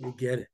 [0.00, 0.48] We get it.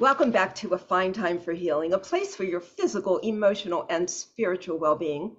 [0.00, 4.08] Welcome back to A Fine Time for Healing, a place where your physical, emotional, and
[4.08, 5.36] spiritual well being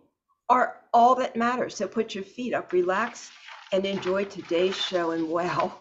[0.49, 1.75] are all that matters.
[1.75, 3.31] So put your feet up, relax,
[3.71, 5.11] and enjoy today's show.
[5.11, 5.79] And wow,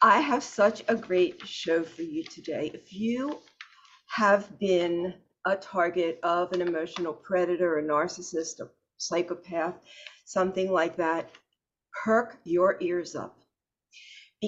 [0.00, 2.70] I have such a great show for you today.
[2.72, 3.40] If you
[4.06, 5.14] have been
[5.44, 9.74] a target of an emotional predator, a narcissist, a psychopath,
[10.24, 11.30] something like that,
[12.04, 13.38] perk your ears up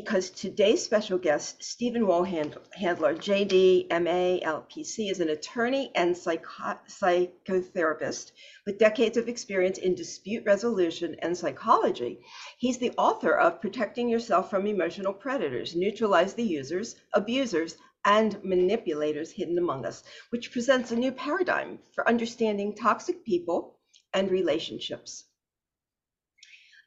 [0.02, 8.32] because today's special guest, Steven Wolhandler, JD, MA, LPC, is an attorney and psycho- psychotherapist
[8.66, 12.20] with decades of experience in dispute resolution and psychology.
[12.58, 19.30] He's the author of Protecting Yourself from Emotional Predators Neutralize the Users, Abusers, and Manipulators
[19.30, 23.78] Hidden Among Us, which presents a new paradigm for understanding toxic people
[24.12, 25.24] and relationships.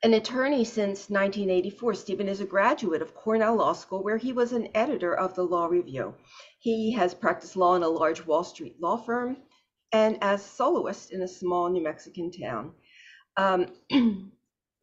[0.01, 4.53] An attorney since 1984, Steven is a graduate of Cornell Law School, where he was
[4.53, 6.15] an editor of the Law Review.
[6.59, 9.35] He has practiced law in a large Wall Street law firm
[9.91, 12.71] and as soloist in a small New Mexican town.
[13.35, 13.65] Um,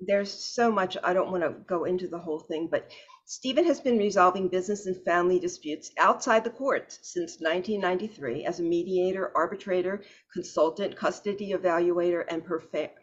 [0.01, 2.91] there's so much, I don't want to go into the whole thing, but
[3.25, 8.63] Steven has been resolving business and family disputes outside the courts since 1993 as a
[8.63, 12.43] mediator, arbitrator, consultant, custody evaluator, and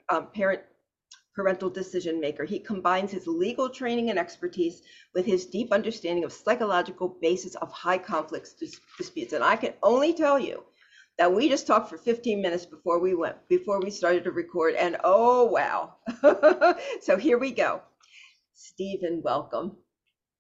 [0.09, 0.61] um, parent
[1.35, 2.45] parental decision maker.
[2.45, 4.81] He combines his legal training and expertise
[5.13, 9.33] with his deep understanding of psychological basis of high conflict dis- disputes.
[9.33, 10.63] And I can only tell you
[11.17, 14.73] that we just talked for 15 minutes before we went before we started to record
[14.75, 15.95] and oh wow.
[17.01, 17.81] so here we go.
[18.53, 19.77] Steven, welcome.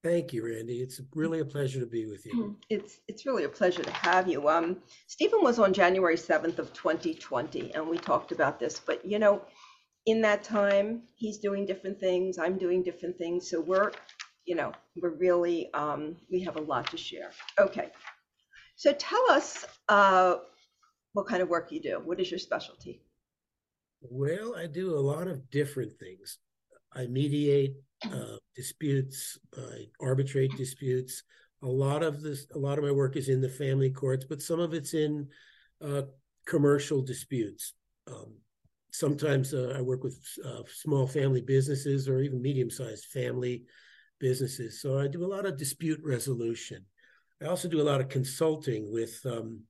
[0.03, 0.81] Thank you, Randi.
[0.81, 2.57] It's really a pleasure to be with you.
[2.69, 4.49] It's it's really a pleasure to have you.
[4.49, 4.77] Um,
[5.07, 8.81] Steven was on January 7th of 2020, and we talked about this.
[8.85, 9.41] But you know,
[10.05, 13.49] in that time, he's doing different things, I'm doing different things.
[13.49, 13.91] So we're,
[14.45, 17.31] you know, we're really, um, we have a lot to share.
[17.59, 17.89] Okay.
[18.75, 20.37] So tell us uh,
[21.13, 22.01] what kind of work you do.
[22.03, 23.01] What is your specialty?
[24.01, 26.39] Well, I do a lot of different things.
[26.93, 27.75] I mediate
[28.05, 31.23] uh, disputes, I arbitrate disputes.
[31.63, 34.41] A lot of this, a lot of my work is in the family courts, but
[34.41, 35.29] some of it's in
[35.81, 36.01] uh,
[36.45, 37.73] commercial disputes.
[38.07, 38.35] Um,
[38.93, 43.63] sometimes uh, I work with uh, small family businesses or even medium sized family
[44.19, 44.81] businesses.
[44.81, 46.85] So I do a lot of dispute resolution.
[47.41, 49.61] I also do a lot of consulting with um,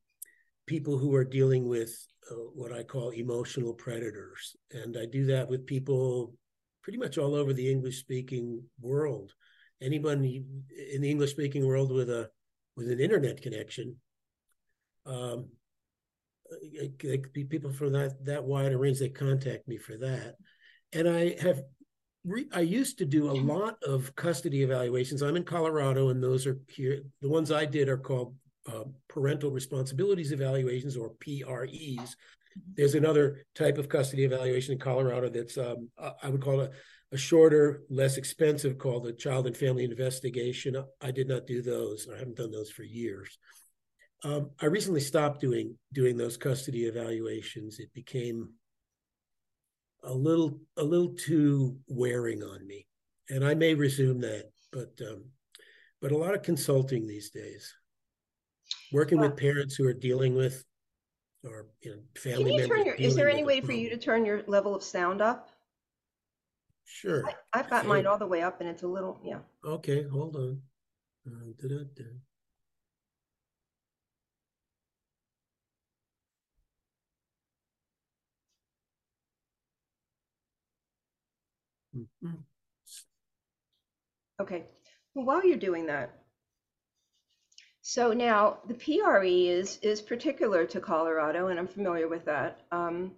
[0.67, 1.95] people who are dealing with
[2.29, 4.55] uh, what I call emotional predators.
[4.71, 6.33] And I do that with people
[6.83, 9.31] pretty much all over the English speaking world.
[9.81, 12.29] Anyone in the English speaking world with a
[12.75, 13.95] with an internet connection
[15.05, 15.47] um,
[17.49, 20.35] people from that that wide range they contact me for that.
[20.93, 21.61] And i have
[22.23, 25.21] re, i used to do a lot of custody evaluations.
[25.21, 28.35] I'm in colorado and those are here the ones i did are called
[28.71, 32.15] uh, parental responsibilities evaluations or pres
[32.75, 35.89] there's another type of custody evaluation in colorado that's um,
[36.21, 36.71] i would call it
[37.11, 40.75] a shorter less expensive called the child and family investigation.
[41.01, 43.37] I did not do those i haven't done those for years
[44.23, 47.79] um, I recently stopped doing doing those custody evaluations.
[47.79, 48.49] It became
[50.03, 52.87] a little a little too wearing on me,
[53.29, 54.51] and I may resume that.
[54.71, 55.25] But um,
[56.01, 57.73] but a lot of consulting these days,
[58.91, 60.63] working with parents who are dealing with
[61.43, 62.85] or you know family Can you members.
[62.85, 65.49] Your, is there any way for you to turn your level of sound up?
[66.85, 67.23] Sure.
[67.53, 69.39] I, have got so, mine all the way up, and it's a little yeah.
[69.65, 70.61] Okay, hold on.
[71.27, 72.03] Uh.
[84.41, 84.65] Okay,
[85.13, 86.11] well, while you're doing that,
[87.81, 92.61] so now the PRE is is particular to Colorado, and I'm familiar with that.
[92.71, 93.11] Um,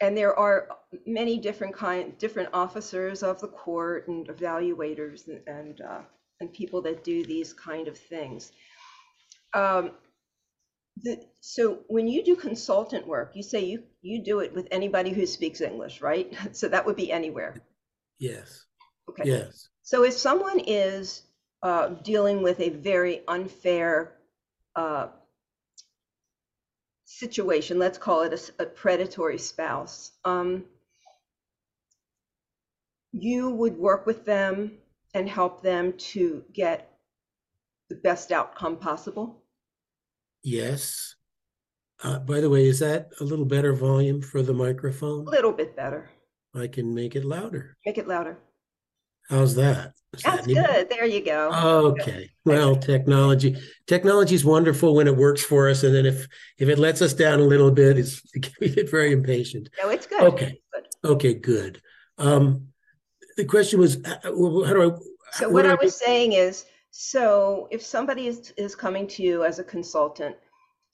[0.00, 0.68] and there are
[1.06, 6.00] many different kind, different officers of the court and evaluators and and, uh,
[6.40, 8.52] and people that do these kind of things.
[9.52, 9.90] Um,
[11.02, 15.10] the, so when you do consultant work, you say you you do it with anybody
[15.10, 16.32] who speaks English, right?
[16.52, 17.60] So that would be anywhere.
[18.18, 18.64] Yes.
[19.08, 19.24] Okay.
[19.26, 19.68] Yes.
[19.82, 21.22] So if someone is
[21.62, 24.12] uh, dealing with a very unfair
[24.76, 25.08] uh,
[27.04, 30.64] situation, let's call it a, a predatory spouse, um,
[33.12, 34.78] you would work with them
[35.14, 36.90] and help them to get
[37.88, 39.42] the best outcome possible?
[40.42, 41.16] Yes.
[42.02, 45.26] Uh, by the way, is that a little better volume for the microphone?
[45.26, 46.08] A little bit better.
[46.54, 47.76] I can make it louder.
[47.84, 48.38] Make it louder.
[49.30, 49.92] How's that?
[50.12, 50.90] Is That's that good.
[50.90, 51.50] There you go.
[51.92, 52.28] Okay.
[52.44, 53.56] Well, technology
[53.86, 56.26] technology is wonderful when it works for us, and then if
[56.58, 58.20] if it lets us down a little bit, it's
[58.60, 59.70] we get very impatient.
[59.80, 60.22] No, it's good.
[60.22, 60.60] Okay.
[60.74, 61.10] It's good.
[61.12, 61.34] Okay.
[61.34, 61.80] Good.
[62.18, 62.68] Um,
[63.36, 64.98] the question was, uh, how do I?
[65.32, 69.22] So what, what I was I, saying is, so if somebody is is coming to
[69.22, 70.34] you as a consultant,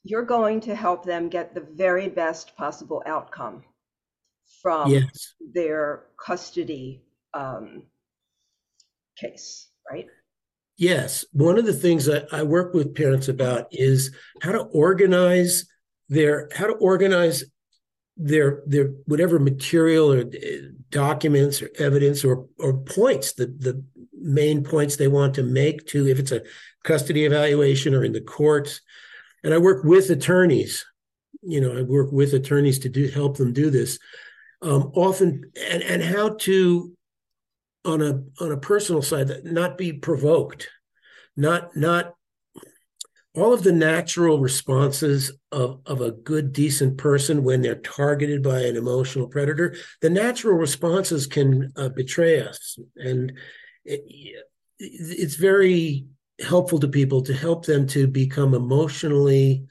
[0.03, 3.63] you're going to help them get the very best possible outcome
[4.61, 5.33] from yes.
[5.53, 7.01] their custody
[7.33, 7.83] um,
[9.19, 10.05] case, right?
[10.77, 11.25] Yes.
[11.31, 15.65] One of the things that I work with parents about is how to organize
[16.09, 17.43] their how to organize
[18.17, 20.49] their their whatever material or uh,
[20.89, 23.83] documents or evidence or or points the the
[24.19, 26.41] main points they want to make to if it's a
[26.83, 28.81] custody evaluation or in the courts
[29.43, 30.83] and i work with attorneys
[31.43, 33.99] you know i work with attorneys to do help them do this
[34.63, 36.96] um, often and and how to
[37.85, 40.69] on a on a personal side that not be provoked
[41.35, 42.13] not not
[43.35, 48.61] all of the natural responses of, of a good decent person when they're targeted by
[48.61, 52.79] an emotional predator the natural responses can uh, betray us.
[52.95, 53.33] And
[53.85, 54.03] it,
[54.79, 56.05] it's very
[56.39, 59.65] helpful to people to help them to become emotionally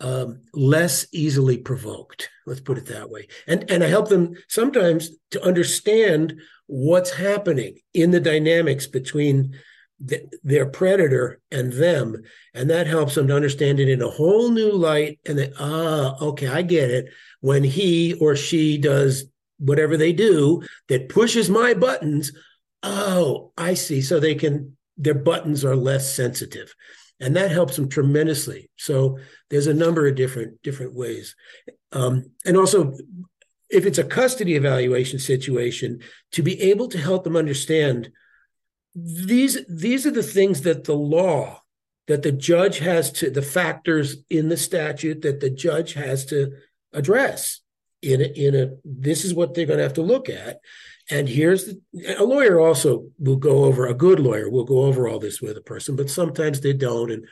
[0.00, 2.30] um, less easily provoked.
[2.46, 3.28] Let's put it that way.
[3.46, 9.56] And and I help them sometimes to understand what's happening in the dynamics between
[10.00, 12.22] the, their predator and them,
[12.54, 15.18] and that helps them to understand it in a whole new light.
[15.26, 17.12] And that ah, okay, I get it.
[17.40, 19.24] When he or she does
[19.58, 22.30] whatever they do that pushes my buttons,
[22.84, 24.00] oh, I see.
[24.00, 26.74] So they can their buttons are less sensitive
[27.20, 28.70] and that helps them tremendously.
[28.76, 29.18] So
[29.50, 31.34] there's a number of different different ways.
[31.92, 32.96] Um, and also
[33.70, 36.00] if it's a custody evaluation situation
[36.32, 38.10] to be able to help them understand
[38.94, 41.62] these these are the things that the law
[42.06, 46.52] that the judge has to the factors in the statute that the judge has to
[46.92, 47.60] address
[48.02, 50.60] in a, in a this is what they're going to have to look at
[51.10, 51.80] and here's the,
[52.18, 55.56] a lawyer also will go over a good lawyer will go over all this with
[55.56, 57.10] a person, but sometimes they don't.
[57.10, 57.26] And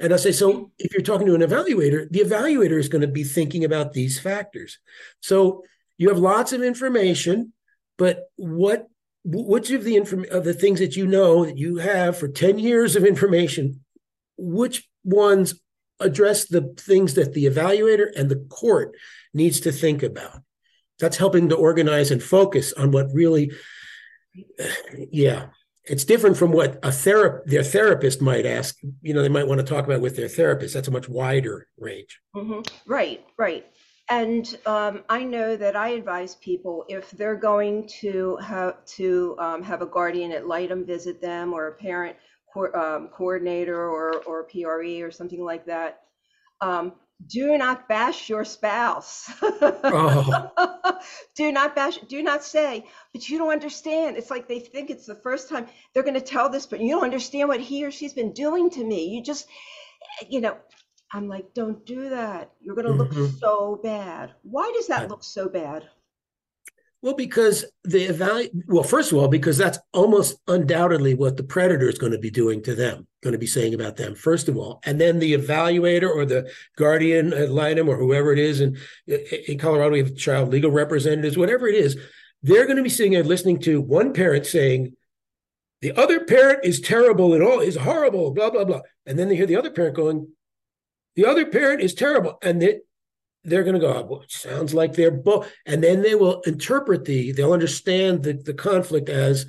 [0.00, 3.08] and I say, so if you're talking to an evaluator, the evaluator is going to
[3.08, 4.78] be thinking about these factors.
[5.20, 5.64] So
[5.98, 7.52] you have lots of information,
[7.96, 8.86] but what
[9.24, 12.58] which of the inform of the things that you know that you have for 10
[12.58, 13.84] years of information,
[14.38, 15.60] which ones
[16.00, 18.94] address the things that the evaluator and the court
[19.34, 20.42] needs to think about?
[20.98, 23.52] that's helping to organize and focus on what really
[25.10, 25.46] yeah
[25.84, 29.58] it's different from what a therap- their therapist might ask you know they might want
[29.58, 32.60] to talk about with their therapist that's a much wider range mm-hmm.
[32.90, 33.66] right right
[34.10, 39.62] and um, i know that i advise people if they're going to have to um,
[39.62, 42.16] have a guardian ad litem visit them or a parent
[42.52, 46.02] co- um, coordinator or, or pre or something like that
[46.60, 46.92] um,
[47.26, 49.30] do not bash your spouse.
[49.42, 50.50] oh.
[51.34, 54.16] do not bash, do not say, but you don't understand.
[54.16, 56.90] It's like they think it's the first time they're going to tell this, but you
[56.90, 59.08] don't understand what he or she's been doing to me.
[59.08, 59.48] You just,
[60.28, 60.56] you know,
[61.12, 62.52] I'm like, don't do that.
[62.60, 63.20] You're going to mm-hmm.
[63.20, 64.34] look so bad.
[64.42, 65.88] Why does that look so bad?
[67.00, 71.88] Well, because the evaluate, well, first of all, because that's almost undoubtedly what the predator
[71.88, 74.56] is going to be doing to them, going to be saying about them, first of
[74.56, 74.80] all.
[74.84, 78.60] And then the evaluator or the guardian ad litem or whoever it is.
[78.60, 81.96] And in Colorado, we have child legal representatives, whatever it is,
[82.42, 84.94] they're going to be sitting there listening to one parent saying,
[85.80, 88.80] the other parent is terrible and all is horrible, blah, blah, blah.
[89.06, 90.32] And then they hear the other parent going,
[91.14, 92.38] the other parent is terrible.
[92.42, 92.80] And they,
[93.48, 95.52] they're going to go, well, it sounds like they're both.
[95.66, 99.46] And then they will interpret the, they'll understand the, the conflict as,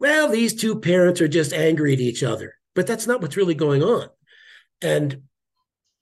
[0.00, 2.54] well, these two parents are just angry at each other.
[2.74, 4.08] But that's not what's really going on.
[4.80, 5.22] And,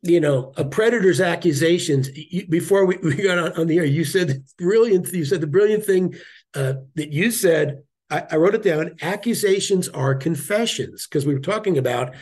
[0.03, 4.05] you know, a predator's accusations, you, before we, we got on, on, the air, you
[4.05, 6.15] said brilliant, you said the brilliant thing
[6.55, 11.41] uh, that you said, I, I wrote it down, accusations are confessions, because we were
[11.41, 12.15] talking about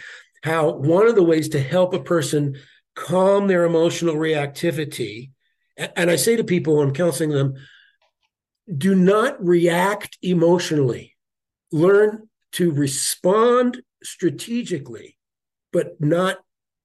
[0.42, 2.56] how one of the ways to help a person
[2.98, 5.30] calm their emotional reactivity.
[5.76, 7.54] And I say to people when I'm counseling them,
[8.76, 11.16] do not react emotionally.
[11.70, 15.16] Learn to respond strategically,
[15.72, 16.38] but not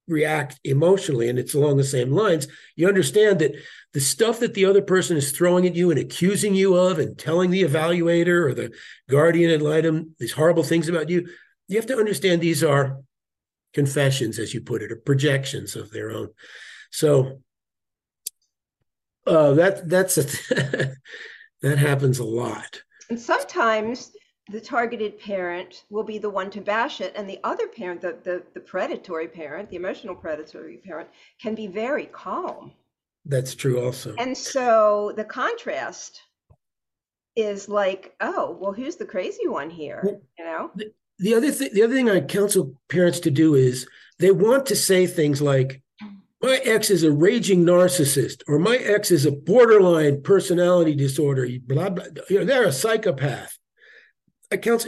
[0.08, 1.30] react emotionally.
[1.30, 2.48] And it's along the same lines.
[2.76, 3.56] You understand that
[3.94, 7.18] the stuff that the other person is throwing at you and accusing you of and
[7.18, 8.72] telling the evaluator or the
[9.10, 11.28] guardian ad litem these horrible things about you,
[11.68, 12.98] you have to understand these are
[13.74, 16.30] confessions, as you put it, or projections of their own.
[16.92, 17.42] So
[19.26, 20.24] uh, that that's a
[21.62, 22.82] that happens a lot.
[23.10, 24.12] And sometimes
[24.50, 28.18] the targeted parent will be the one to bash it and the other parent the,
[28.24, 31.08] the, the predatory parent the emotional predatory parent
[31.42, 32.72] can be very calm
[33.26, 36.22] that's true also and so the contrast
[37.36, 40.70] is like oh well who's the crazy one here you know
[41.20, 43.88] the, the other thing the other thing i counsel parents to do is
[44.20, 45.82] they want to say things like
[46.42, 51.90] my ex is a raging narcissist or my ex is a borderline personality disorder blah
[51.90, 53.58] blah you know they're a psychopath.
[54.52, 54.86] Accounts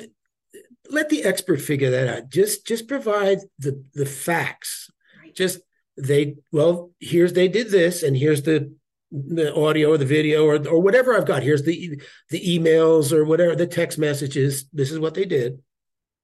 [0.90, 2.30] let the expert figure that out.
[2.30, 4.92] Just just provide the the facts.
[5.20, 5.36] Right.
[5.36, 5.60] just
[5.98, 8.74] they well here's they did this and here's the
[9.12, 11.42] the audio or the video or or whatever i've got.
[11.42, 14.66] Here's the the emails or whatever the text messages.
[14.74, 15.60] This is what they did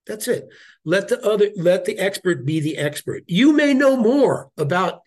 [0.08, 0.48] that's it
[0.86, 5.02] let the other let the expert be the expert you may know more about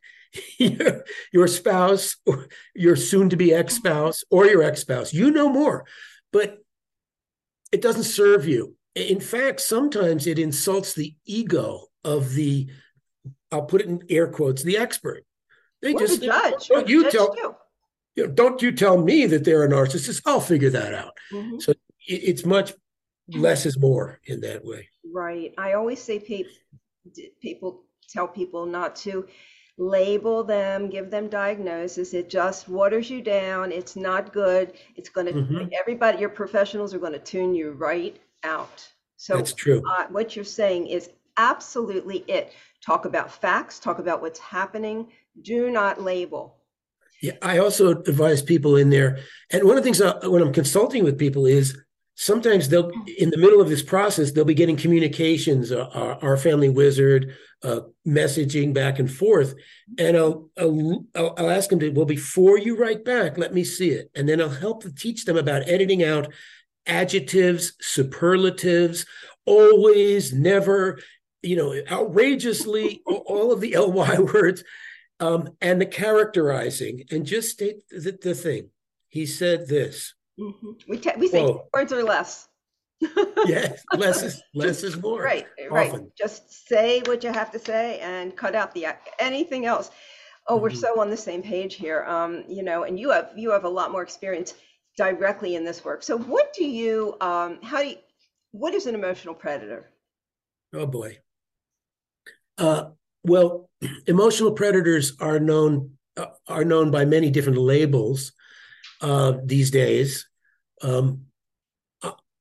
[0.58, 5.84] your, your spouse or your soon to be ex-spouse or your ex-spouse you know more
[6.32, 6.58] but
[7.74, 8.76] it doesn't serve you.
[8.94, 12.68] In fact, sometimes it insults the ego of the,
[13.50, 15.24] I'll put it in air quotes, the expert.
[15.82, 16.68] They just the judge.
[16.68, 17.34] Don't you tell
[18.14, 20.22] you know, don't you tell me that they're a narcissist.
[20.24, 21.18] I'll figure that out.
[21.32, 21.58] Mm-hmm.
[21.58, 21.74] So
[22.06, 22.72] it's much
[23.28, 24.88] less is more in that way.
[25.12, 25.54] Right.
[25.59, 26.52] I always say people
[27.40, 29.26] people tell people not to
[29.76, 32.14] label them, give them diagnosis.
[32.14, 33.73] It just waters you down.
[33.73, 34.75] It's not good.
[34.97, 35.69] It's going to, mm-hmm.
[35.78, 38.88] everybody, your professionals are going to tune you right out.
[39.16, 39.83] So that's true.
[39.88, 42.52] Uh, what you're saying is absolutely it.
[42.85, 45.09] Talk about facts, talk about what's happening.
[45.43, 46.57] Do not label.
[47.21, 49.19] Yeah, I also advise people in there.
[49.50, 51.81] And one of the things I, when I'm consulting with people is
[52.14, 56.37] sometimes they'll in the middle of this process they'll be getting communications uh, our, our,
[56.37, 59.54] family wizard uh, messaging back and forth.
[59.99, 63.90] And I'll, I'll, I'll ask them to well before you write back let me see
[63.90, 64.11] it.
[64.14, 66.33] And then i'll help teach them about editing out
[66.87, 69.06] adjectives superlatives
[69.47, 70.99] always never
[71.42, 74.62] you know outrageously all of the ly words
[75.21, 77.04] um, and the characterizing.
[77.11, 78.71] And just state the, the thing.
[79.09, 80.71] He said this Mm-hmm.
[80.88, 82.49] We te- we say words or less.
[83.47, 85.23] yes, less is less is more.
[85.23, 85.93] Right, right.
[86.17, 88.87] Just say what you have to say and cut out the
[89.19, 89.91] anything else.
[90.49, 90.79] Oh, we're mm-hmm.
[90.79, 92.05] so on the same page here.
[92.05, 94.55] Um, you know, and you have you have a lot more experience
[94.97, 96.03] directly in this work.
[96.03, 97.17] So, what do you?
[97.21, 97.97] Um, how do you?
[98.53, 99.91] What is an emotional predator?
[100.73, 101.19] Oh boy.
[102.59, 102.91] Uh,
[103.25, 103.71] well,
[104.07, 108.33] emotional predators are known uh, are known by many different labels
[109.00, 110.26] uh, these days.
[110.82, 111.26] Um,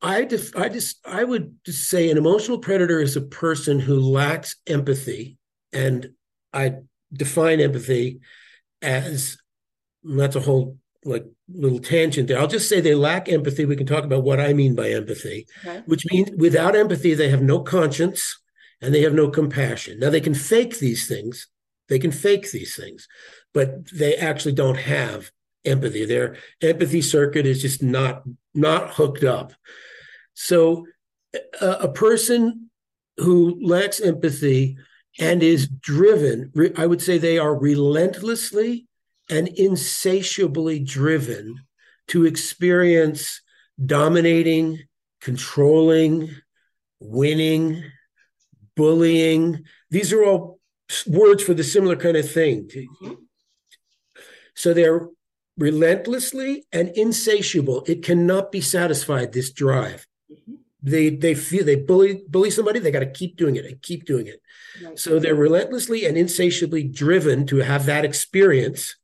[0.01, 4.01] I, def- I just I would just say an emotional predator is a person who
[4.01, 5.38] lacks empathy,
[5.72, 6.10] and
[6.51, 6.75] I
[7.13, 8.19] define empathy
[8.81, 9.38] as
[10.03, 12.39] that's a whole like little tangent there.
[12.39, 13.65] I'll just say they lack empathy.
[13.65, 15.83] We can talk about what I mean by empathy, okay.
[15.86, 18.39] which means without empathy they have no conscience
[18.81, 20.00] and they have no compassion.
[20.00, 21.48] Now they can fake these things.
[21.88, 23.07] They can fake these things,
[23.53, 25.31] but they actually don't have
[25.65, 26.05] empathy.
[26.05, 29.53] Their empathy circuit is just not not hooked up.
[30.34, 30.86] So
[31.62, 32.70] a, a person
[33.17, 34.77] who lacks empathy
[35.20, 38.88] and is driven, I would say they are relentlessly
[39.29, 41.55] and insatiably driven
[42.08, 43.41] to experience
[43.84, 44.79] dominating,
[45.22, 46.29] controlling,
[47.00, 47.84] winning,
[48.75, 49.63] bullying.
[49.91, 50.60] These are all
[51.08, 52.67] words for the similar kind of thing.
[52.67, 53.13] Mm-hmm.
[54.55, 55.08] So they're
[55.57, 57.83] relentlessly and insatiable.
[57.88, 59.33] It cannot be satisfied.
[59.33, 60.07] This drive.
[60.31, 60.53] Mm-hmm.
[60.81, 62.79] They they feel they bully bully somebody.
[62.79, 64.41] They got to keep doing it and keep doing it.
[64.83, 65.00] Right.
[65.00, 68.95] So they're relentlessly and insatiably driven to have that experience.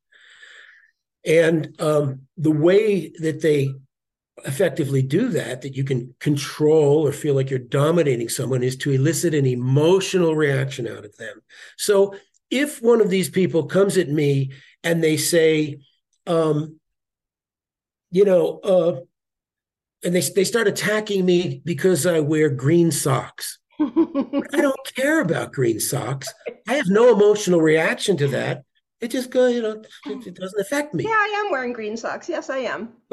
[1.26, 3.74] And um, the way that they
[4.46, 8.92] effectively do that, that you can control or feel like you're dominating someone, is to
[8.92, 11.42] elicit an emotional reaction out of them.
[11.78, 12.16] So
[12.50, 14.52] if one of these people comes at me
[14.84, 15.80] and they say,
[16.28, 16.80] um,
[18.12, 19.00] you know, uh,
[20.04, 23.60] and they they start attacking me because I wear green socks.
[23.80, 26.34] I don't care about green socks.
[26.68, 28.64] I have no emotional reaction to that.
[29.02, 31.06] It just goes, you know, it, it, doesn't affect me.
[31.06, 32.28] Yeah, I am wearing green socks.
[32.28, 32.90] Yes, I am.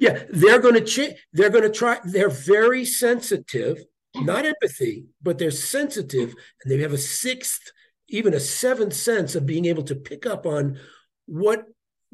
[0.00, 2.00] yeah, they're going to ch- They're going to try.
[2.04, 3.84] They're very sensitive,
[4.16, 7.70] not empathy, but they're sensitive, and they have a sixth,
[8.08, 10.80] even a seventh sense of being able to pick up on
[11.26, 11.64] what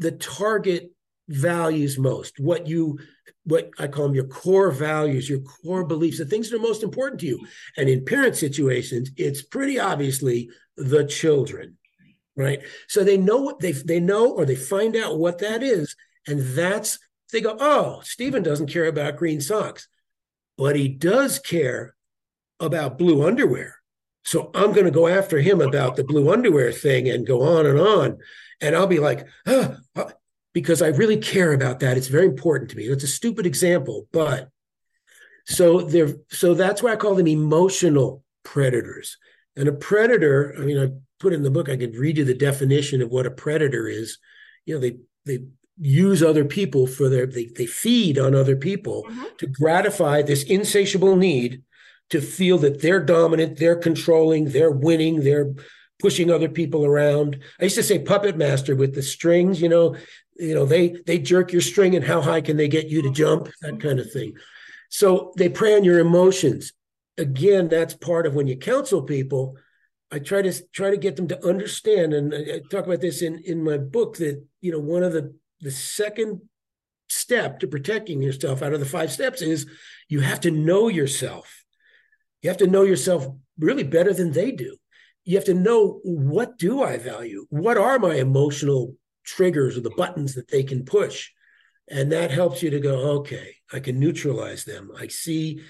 [0.01, 0.91] the target
[1.29, 2.99] values most, what you
[3.45, 6.83] what I call them your core values, your core beliefs, the things that are most
[6.83, 7.39] important to you.
[7.77, 11.79] And in parent situations, it's pretty obviously the children,
[12.37, 12.61] right?
[12.89, 16.41] So they know what they they know or they find out what that is, and
[16.41, 16.99] that's
[17.33, 19.89] they go, oh, Steven doesn't care about green socks.
[20.57, 21.95] but he does care
[22.61, 23.77] about blue underwear.
[24.25, 27.65] So I'm going to go after him about the blue underwear thing and go on
[27.67, 28.19] and on.
[28.61, 30.13] And I'll be like, ah, ah,
[30.53, 31.97] because I really care about that.
[31.97, 32.85] It's very important to me.
[32.85, 34.49] It's a stupid example, but
[35.47, 39.17] so they're so that's why I call them emotional predators.
[39.57, 42.35] And a predator, I mean, I put in the book, I could read you the
[42.35, 44.19] definition of what a predator is.
[44.67, 45.45] You know, they they
[45.79, 49.25] use other people for their they, they feed on other people mm-hmm.
[49.39, 51.63] to gratify this insatiable need
[52.11, 55.55] to feel that they're dominant, they're controlling, they're winning, they're
[56.01, 57.39] pushing other people around.
[57.61, 59.97] I used to say puppet master with the strings, you know,
[60.37, 63.11] you know, they they jerk your string and how high can they get you to
[63.11, 64.35] jump, that kind of thing.
[64.89, 66.73] So they prey on your emotions.
[67.19, 69.57] Again, that's part of when you counsel people.
[70.11, 73.39] I try to try to get them to understand, and I talk about this in
[73.45, 76.41] in my book that you know one of the the second
[77.09, 79.67] step to protecting yourself out of the five steps is
[80.09, 81.65] you have to know yourself.
[82.43, 83.27] You have to know yourself
[83.59, 84.77] really better than they do.
[85.31, 87.47] You have to know what do I value?
[87.51, 91.31] What are my emotional triggers or the buttons that they can push?
[91.89, 94.91] And that helps you to go, okay, I can neutralize them.
[94.99, 95.61] I see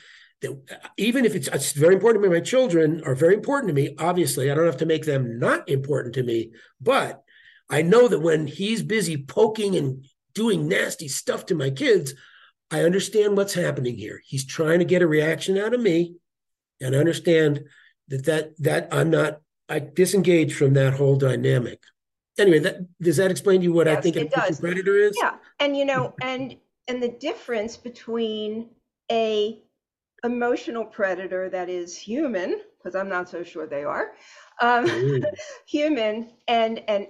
[0.41, 0.59] that
[0.97, 3.95] even if it's, it's very important to me, my children are very important to me.
[3.99, 7.23] Obviously, I don't have to make them not important to me, but
[7.69, 12.15] I know that when he's busy poking and doing nasty stuff to my kids,
[12.71, 14.23] I understand what's happening here.
[14.25, 16.15] He's trying to get a reaction out of me,
[16.81, 17.65] and I understand
[18.09, 19.41] that that that I'm not.
[19.71, 21.81] I disengage from that whole dynamic.
[22.39, 25.17] Anyway, that does that explain to you what yes, I think a predator is?
[25.21, 26.57] Yeah, and you know, and
[26.89, 28.71] and the difference between
[29.13, 29.63] a
[30.25, 34.13] emotional predator that is human, because I'm not so sure they are,
[34.61, 35.23] um,
[35.67, 37.07] human, and and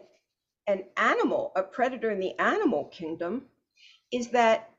[0.67, 3.47] an animal, a predator in the animal kingdom,
[4.13, 4.71] is that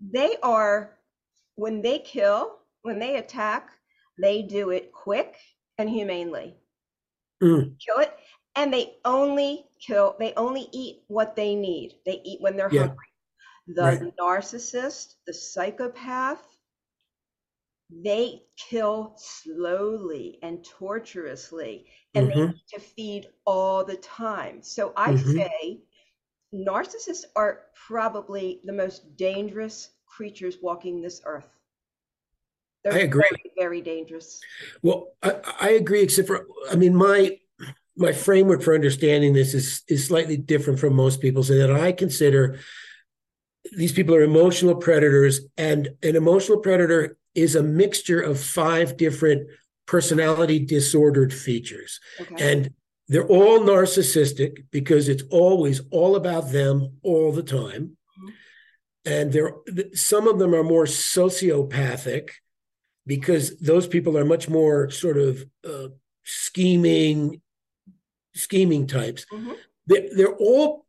[0.00, 0.98] they are,
[1.54, 3.70] when they kill, when they attack,
[4.18, 5.36] they do it quick
[5.78, 6.56] and humanely.
[7.42, 7.76] Mm.
[7.78, 8.14] Kill it.
[8.56, 11.94] And they only kill, they only eat what they need.
[12.06, 12.86] They eat when they're yeah.
[12.86, 13.06] hungry.
[13.66, 14.16] The right.
[14.20, 16.54] narcissist, the psychopath,
[17.90, 22.38] they kill slowly and torturously and mm-hmm.
[22.38, 25.32] they need to feed all the time so i mm-hmm.
[25.32, 25.80] say
[26.54, 31.53] narcissists are probably the most dangerous creatures walking this earth
[32.84, 34.40] They're i agree very, very dangerous
[34.82, 37.38] well I, I agree except for i mean my
[37.96, 41.92] my framework for understanding this is is slightly different from most people's in that i
[41.92, 42.58] consider
[43.76, 49.48] these people are emotional predators and an emotional predator is a mixture of five different
[49.86, 52.00] personality disordered features.
[52.20, 52.52] Okay.
[52.52, 52.70] And
[53.08, 57.96] they're all narcissistic because it's always all about them all the time.
[58.18, 58.28] Mm-hmm.
[59.06, 59.52] And there
[59.94, 62.30] some of them are more sociopathic
[63.06, 65.88] because those people are much more sort of uh,
[66.24, 67.40] scheming
[68.34, 69.26] scheming types.
[69.32, 69.52] Mm-hmm.
[69.86, 70.86] They're, they're all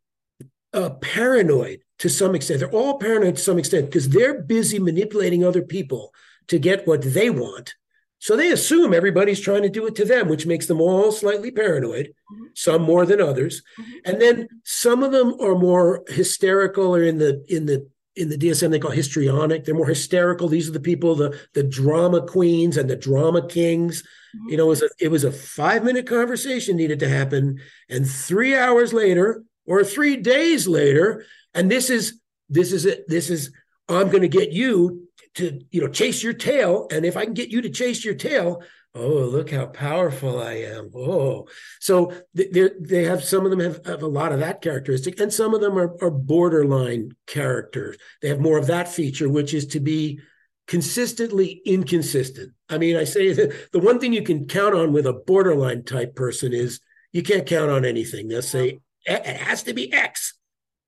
[0.73, 2.59] uh, paranoid to some extent.
[2.59, 6.13] They're all paranoid to some extent because they're busy manipulating other people
[6.47, 7.75] to get what they want.
[8.19, 11.51] So they assume everybody's trying to do it to them, which makes them all slightly
[11.51, 12.45] paranoid, mm-hmm.
[12.55, 13.61] some more than others.
[13.79, 13.91] Mm-hmm.
[14.05, 18.37] And then some of them are more hysterical or in the in the in the
[18.37, 19.65] DSM they call histrionic.
[19.65, 20.47] They're more hysterical.
[20.47, 24.01] These are the people, the the drama queens and the drama kings.
[24.01, 24.49] Mm-hmm.
[24.49, 28.09] You know, it was a it was a five minute conversation needed to happen, and
[28.09, 33.07] three hours later or three days later, and this is this is it.
[33.07, 33.51] This is
[33.89, 37.33] I'm going to get you to you know chase your tail and if i can
[37.33, 38.63] get you to chase your tail
[38.95, 40.89] oh look how powerful i am.
[40.95, 41.47] Oh
[41.79, 45.31] so they they have some of them have, have a lot of that characteristic and
[45.31, 47.97] some of them are, are borderline characters.
[48.21, 50.19] They have more of that feature which is to be
[50.67, 52.53] consistently inconsistent.
[52.69, 55.83] I mean i say that the one thing you can count on with a borderline
[55.83, 56.79] type person is
[57.11, 58.27] you can't count on anything.
[58.27, 60.33] They'll say it has to be x.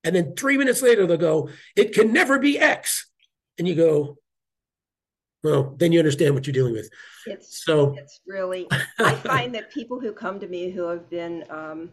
[0.04, 3.10] And then three minutes later they'll go it can never be x.
[3.58, 4.18] And you go
[5.44, 6.90] well, then you understand what you're dealing with.
[7.26, 8.68] It's so it's really.
[9.00, 11.92] I find that people who come to me who have been um,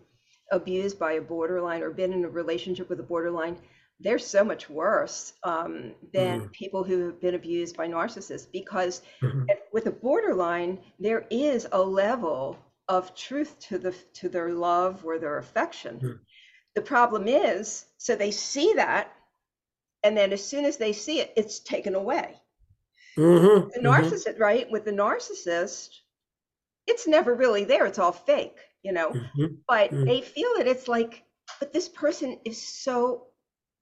[0.50, 3.56] abused by a borderline or been in a relationship with a borderline,
[4.00, 6.52] they're so much worse um, than mm.
[6.52, 9.44] people who have been abused by narcissists because mm-hmm.
[9.72, 15.18] with a borderline, there is a level of truth to the to their love or
[15.18, 16.00] their affection.
[16.00, 16.18] Mm.
[16.74, 19.12] The problem is, so they see that,
[20.02, 22.40] and then as soon as they see it, it's taken away
[23.18, 23.86] Mm-hmm, the mm-hmm.
[23.86, 24.42] narcissist, mm-hmm.
[24.42, 24.70] right?
[24.70, 25.90] With the narcissist,
[26.86, 27.86] it's never really there.
[27.86, 29.10] It's all fake, you know.
[29.10, 30.04] Mm-hmm, but mm.
[30.06, 30.66] they feel it.
[30.66, 31.24] It's like,
[31.60, 33.28] but this person is so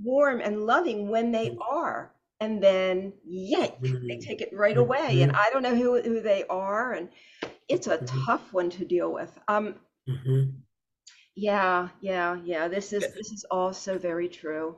[0.03, 1.59] warm and loving when they mm.
[1.71, 2.13] are.
[2.43, 3.75] and then yank,
[4.09, 5.23] they take it right away.
[5.23, 5.31] And.
[5.31, 6.93] I don't know who, who they are.
[6.93, 7.09] And
[7.69, 8.27] it's a Mhm.
[8.27, 9.31] tough one to deal with.
[9.47, 9.77] Um,
[11.37, 12.67] yeah, yeah, yeah.
[12.69, 14.77] This is this is also very true.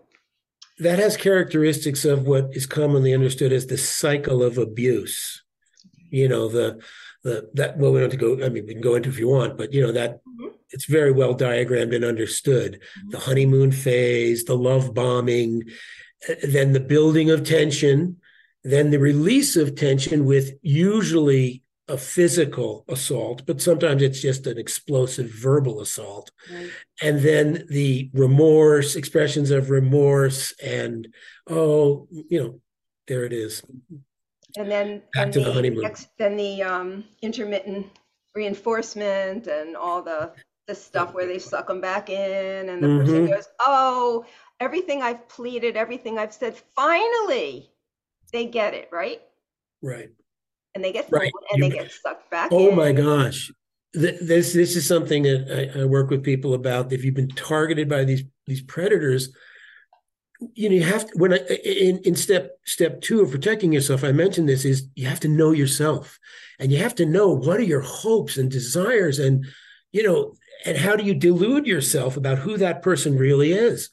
[0.78, 5.42] That has characteristics of what is commonly understood as the cycle of abuse.
[6.10, 6.80] You know, the
[7.22, 8.44] the that well, we don't have to go.
[8.44, 10.52] I mean, we can go into if you want, but you know that Mhm.
[10.70, 12.80] it's very well diagrammed and understood.
[13.10, 15.62] The honeymoon phase, the love bombing,
[16.28, 18.16] uh, then the building of tension,
[18.62, 24.56] then the release of tension with usually a physical assault, but sometimes it's just an
[24.58, 26.30] explosive verbal assault.
[26.50, 26.70] Right.
[27.02, 31.08] And then the remorse, expressions of remorse, and
[31.48, 32.60] oh, you know,
[33.06, 33.62] there it is.
[34.56, 35.84] And then Back and to the honeymoon.
[35.84, 37.86] ex- then the um, intermittent
[38.34, 40.32] reinforcement and all the
[40.66, 43.34] the stuff where they suck them back in, and the person Mhm.
[43.34, 44.24] goes, "Oh,
[44.60, 47.70] everything I've pleaded, everything I've said, finally,
[48.32, 49.20] they get it right."
[49.82, 50.08] Right.
[50.74, 51.32] And they get Right.
[51.52, 52.76] and they get sucked back Oh in.
[52.76, 53.50] my gosh.
[53.94, 56.92] Th- This this is something that I, I work with people about.
[56.92, 59.30] If you've been targeted by these these predators,
[60.54, 64.02] you know you have to, when I in in step step two of protecting yourself,
[64.02, 66.18] I mentioned this is you have to know yourself,
[66.58, 69.46] and you have to know what are your hopes and desires, and
[69.92, 70.34] you know,
[70.64, 73.90] and how do you delude yourself about who that person really is,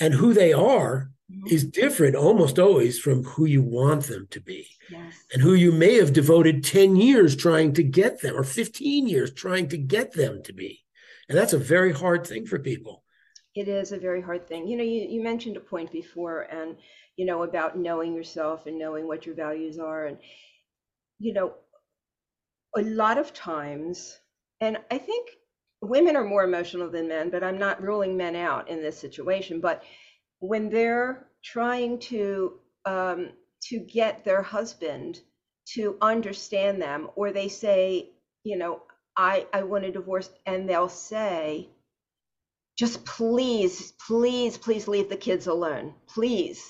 [0.00, 1.10] and who they are.
[1.32, 1.46] Mm-hmm.
[1.46, 5.14] is different almost always from who you want them to be Yes.
[5.32, 9.32] and who you may have devoted 10 years trying to get them or 15 years
[9.32, 10.84] trying to get them to be.
[11.30, 13.04] And that's a very hard thing for people.
[13.54, 14.68] It is a very hard thing.
[14.68, 16.76] You know, you, you mentioned a point before and,
[17.16, 20.04] you know, about knowing yourself and knowing what your values are.
[20.04, 20.18] And,
[21.18, 21.54] you know,
[22.76, 24.18] a lot of times,
[24.60, 25.30] and I think
[25.80, 29.60] women are more emotional than men, but I'm not ruling men out in this situation.
[29.60, 29.82] But
[30.46, 32.54] when they're trying to,
[32.84, 33.30] um,
[33.62, 35.20] to get their husband
[35.66, 38.10] to understand them, or they say,
[38.42, 38.82] you know,
[39.16, 41.70] I, I want a divorce, and they'll say,
[42.76, 45.94] just please, please, please leave the kids alone.
[46.08, 46.62] Please.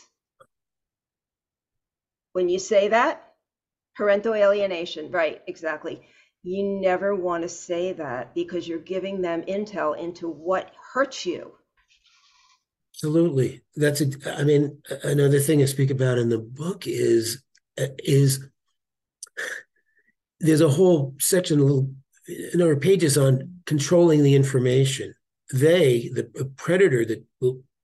[2.33, 3.33] When you say that,
[3.97, 6.03] parental alienation, right, exactly.
[6.43, 11.53] You never want to say that because you're giving them intel into what hurts you.
[13.05, 13.61] Absolutely.
[13.77, 14.07] That's a,
[14.38, 17.43] I mean, another thing I speak about in the book is,
[17.77, 18.49] is
[20.40, 21.90] there's a whole section, a little
[22.55, 25.14] number of pages on controlling the information.
[25.53, 27.27] They, the predator, that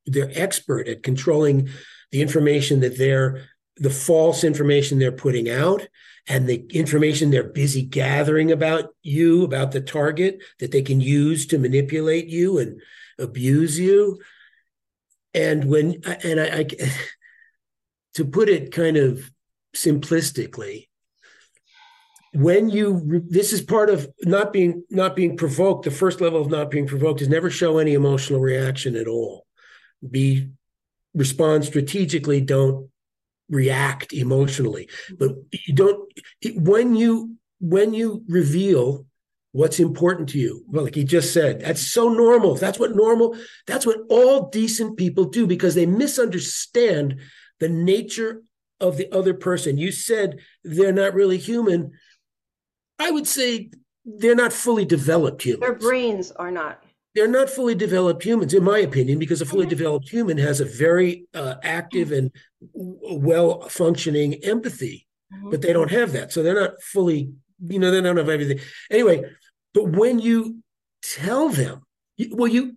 [0.06, 1.68] they're expert at controlling
[2.12, 3.44] the information that they're,
[3.76, 5.86] the false information they're putting out,
[6.28, 11.46] and the information they're busy gathering about you, about the target that they can use
[11.48, 12.80] to manipulate you and
[13.18, 14.18] abuse you.
[15.34, 16.66] And when, and I, I
[18.14, 19.30] to put it kind of
[19.74, 20.88] simplistically,
[22.32, 25.84] when you this is part of not being not being provoked.
[25.84, 29.46] The first level of not being provoked is never show any emotional reaction at all.
[30.08, 30.50] Be
[31.14, 32.88] respond strategically don't
[33.48, 34.88] react emotionally.
[35.18, 35.32] But
[35.66, 36.12] you don't
[36.54, 39.06] when you when you reveal
[39.52, 43.36] what's important to you well like he just said that's so normal that's what normal
[43.66, 47.18] that's what all decent people do because they misunderstand
[47.58, 48.42] the nature
[48.80, 51.92] of the other person you said they're not really human
[53.00, 53.70] I would say
[54.04, 55.62] they're not fully developed humans.
[55.62, 56.84] Their brains are not.
[57.14, 59.70] They're not fully developed humans, in my opinion, because a fully mm-hmm.
[59.70, 62.30] developed human has a very uh, active and
[62.72, 65.50] well functioning empathy, mm-hmm.
[65.50, 66.32] but they don't have that.
[66.32, 68.60] So they're not fully, you know, they don't have everything.
[68.90, 69.24] Anyway,
[69.74, 70.62] but when you
[71.02, 71.82] tell them,
[72.32, 72.76] well, you,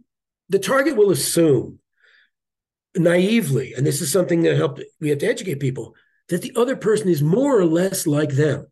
[0.49, 1.79] the target will assume
[2.95, 5.95] naively, and this is something that help we have to educate people
[6.29, 8.67] that the other person is more or less like them,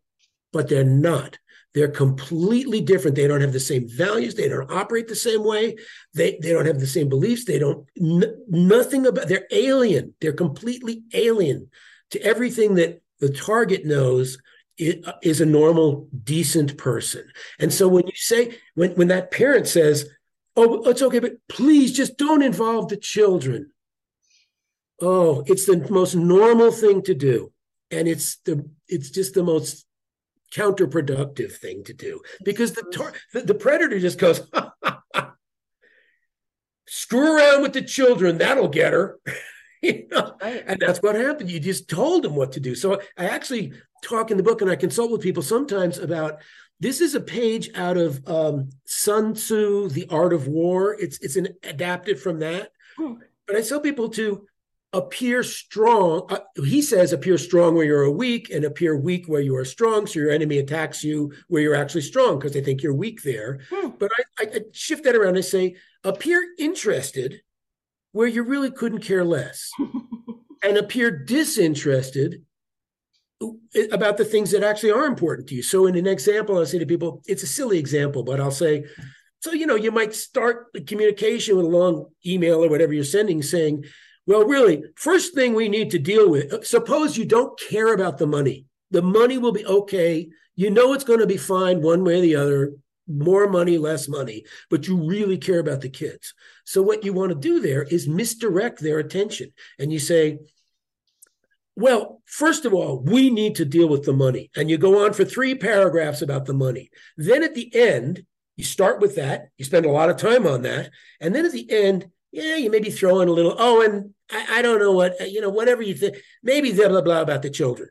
[0.52, 1.38] but they're not.
[1.74, 3.16] They're completely different.
[3.16, 4.34] They don't have the same values.
[4.34, 5.76] They don't operate the same way.
[6.14, 7.46] They they don't have the same beliefs.
[7.46, 9.28] They don't n- nothing about.
[9.28, 10.14] They're alien.
[10.20, 11.70] They're completely alien
[12.10, 14.38] to everything that the target knows
[15.22, 17.28] is a normal, decent person.
[17.58, 20.08] And so when you say when when that parent says,
[20.56, 23.72] "Oh, it's okay, but please just don't involve the children,"
[25.00, 27.52] oh, it's the most normal thing to do,
[27.90, 29.86] and it's the it's just the most
[30.54, 32.20] counterproductive thing to do.
[32.44, 34.42] Because the tar- the, the, predator just goes
[36.86, 38.38] screw around with the children.
[38.38, 39.18] That'll get her
[39.92, 40.34] you know?
[40.40, 40.64] right.
[40.66, 44.30] and that's what happened you just told them what to do so i actually talk
[44.30, 46.40] in the book and i consult with people sometimes about
[46.80, 51.36] this is a page out of um, sun tzu the art of war it's it's
[51.36, 53.14] an adapted from that Hmm.
[53.46, 54.46] but i tell people to
[54.92, 56.26] appear strong.
[56.28, 60.06] Uh, he says appear strong where you're weak and appear weak where you are strong.
[60.06, 63.60] So your enemy attacks you where you're actually strong because they think you're weak there.
[63.70, 63.88] Hmm.
[63.98, 67.40] But I, I, shift that around and say appear interested
[68.12, 69.70] where you really couldn't care less
[70.62, 72.44] and appear disinterested
[73.90, 75.62] about the things that actually are important to you.
[75.62, 78.84] So in an example, I say to people, it's a silly example, but I'll say,
[79.40, 83.02] so you know, you might start the communication with a long email or whatever you're
[83.02, 83.84] sending saying,
[84.26, 88.26] well, really, first thing we need to deal with, suppose you don't care about the
[88.26, 88.66] money.
[88.92, 90.28] The money will be okay.
[90.54, 92.74] You know it's going to be fine one way or the other,
[93.08, 96.34] more money, less money, but you really care about the kids.
[96.64, 99.52] So what you want to do there is misdirect their attention.
[99.78, 100.38] And you say,
[101.74, 104.50] well, first of all, we need to deal with the money.
[104.56, 106.90] And you go on for three paragraphs about the money.
[107.16, 108.24] Then at the end,
[108.56, 109.48] you start with that.
[109.56, 110.90] You spend a lot of time on that.
[111.20, 114.58] And then at the end, yeah, you maybe throw in a little, oh, and I,
[114.58, 117.42] I don't know what, uh, you know, whatever you think, maybe blah, blah, blah about
[117.42, 117.88] the children.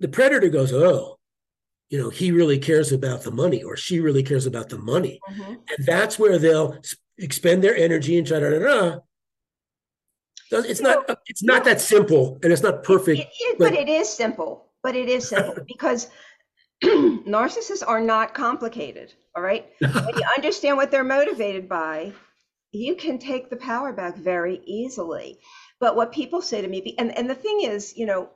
[0.00, 1.19] The predator goes, oh,
[1.90, 5.20] you know, he really cares about the money or she really cares about the money.
[5.30, 5.52] Mm-hmm.
[5.52, 6.80] And that's where they'll
[7.18, 9.02] expend their energy and try to,
[10.52, 13.20] it's not, it's not that simple and it's not perfect.
[13.20, 16.08] It, it, but, but it is simple, but it is simple because
[16.84, 19.12] narcissists are not complicated.
[19.34, 19.66] All right.
[19.80, 22.12] when you understand what they're motivated by,
[22.72, 25.38] you can take the power back very easily.
[25.80, 28.30] But what people say to me, and, and the thing is, you know,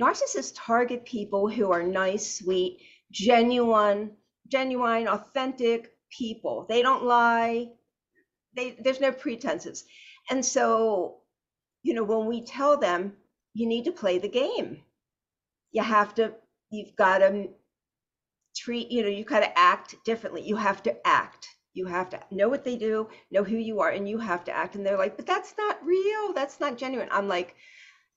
[0.00, 2.80] narcissists target people who are nice, sweet,
[3.10, 4.12] genuine,
[4.48, 6.66] genuine, authentic people.
[6.68, 7.68] They don't lie.
[8.54, 9.84] They, there's no pretenses.
[10.30, 11.18] And so,
[11.82, 13.12] you know, when we tell them,
[13.54, 14.82] you need to play the game,
[15.72, 16.34] you have to,
[16.70, 17.48] you've got to
[18.54, 20.42] treat, you know, you've got to act differently.
[20.42, 23.90] You have to act you have to know what they do, know who you are,
[23.90, 24.74] and you have to act.
[24.74, 26.32] And they're like, but that's not real.
[26.32, 27.08] That's not genuine.
[27.12, 27.54] I'm like,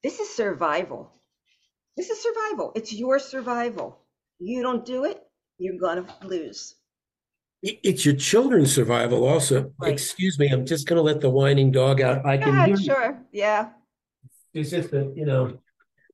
[0.02, 1.12] this is survival.
[1.98, 2.72] This is survival.
[2.76, 4.00] It's your survival.
[4.40, 5.22] You don't do it,
[5.58, 6.76] you're going to lose.
[7.62, 9.74] It's your children's survival also.
[9.80, 9.92] Right.
[9.92, 12.26] Excuse me, I'm just going to let the whining dog out.
[12.26, 13.22] I can ahead, sure.
[13.34, 13.72] Yeah.
[14.54, 15.60] It's just that, you know,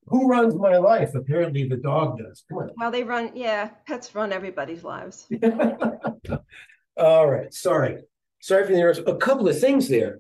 [0.08, 1.14] who runs my life?
[1.14, 2.44] Apparently the dog does.
[2.50, 5.28] Well, they run, yeah, pets run everybody's lives.
[6.98, 7.54] All right.
[7.54, 8.00] Sorry.
[8.42, 9.00] Sorry for the errors.
[9.06, 10.20] A couple of things there.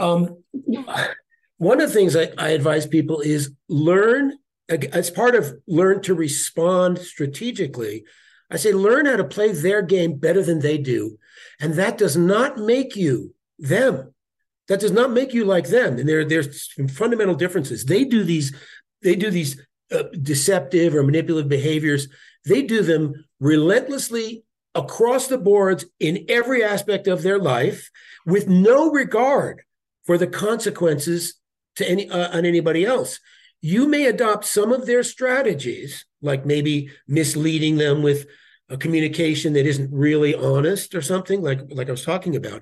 [0.00, 0.42] Um,
[1.58, 6.14] one of the things I, I advise people is learn, as part of learn to
[6.14, 8.04] respond strategically.
[8.50, 11.18] I say learn how to play their game better than they do.
[11.60, 14.14] And that does not make you them.
[14.68, 15.98] That does not make you like them.
[15.98, 17.84] And there, there's fundamental differences.
[17.84, 18.54] They do these,
[19.02, 19.60] they do these
[19.92, 22.08] uh, deceptive or manipulative behaviors.
[22.46, 27.90] They do them relentlessly across the boards in every aspect of their life
[28.26, 29.62] with no regard
[30.04, 31.34] for the consequences
[31.76, 33.20] to any uh, on anybody else
[33.64, 38.26] you may adopt some of their strategies like maybe misleading them with
[38.68, 42.60] a communication that isn't really honest or something like like I was talking about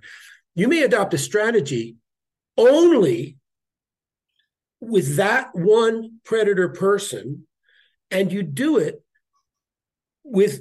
[0.54, 1.96] you may adopt a strategy
[2.56, 3.36] only
[4.80, 7.48] with that one predator person
[8.12, 9.02] and you do it
[10.22, 10.60] with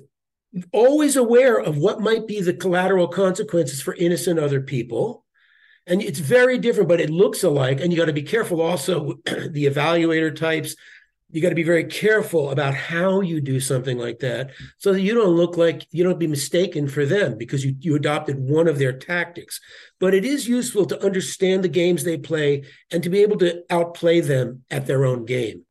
[0.74, 5.24] always aware of what might be the collateral consequences for innocent other people.
[5.88, 7.82] And it's very different, but it looks alike.
[7.82, 10.76] And you got to be careful also, the evaluator types.
[11.32, 15.02] You got to be very careful about how you do something like that so that
[15.02, 18.68] you don't look like you don't be mistaken for them because you, you adopted one
[18.68, 19.62] of their tactics.
[20.00, 23.64] But it is useful to understand the games they play and to be able to
[23.70, 25.64] outplay them at their own game.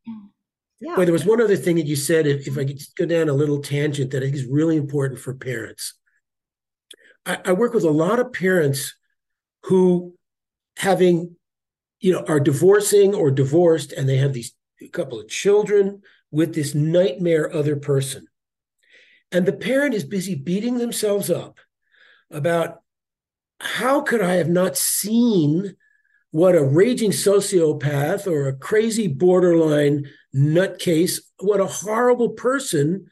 [0.81, 0.94] Yeah.
[0.96, 3.29] But there was one other thing that you said, if, if I could go down
[3.29, 5.94] a little tangent that I think is really important for parents.
[7.27, 8.94] I, I work with a lot of parents
[9.64, 10.14] who
[10.77, 11.37] having,
[12.01, 14.55] you know, are divorcing or divorced and they have these
[14.92, 18.27] couple of children with this nightmare other person.
[19.33, 21.59] And the parent is busy beating themselves up
[22.31, 22.81] about
[23.61, 25.77] how could I have not seen
[26.33, 33.07] what a raging sociopath or a crazy borderline nutcase, what a horrible person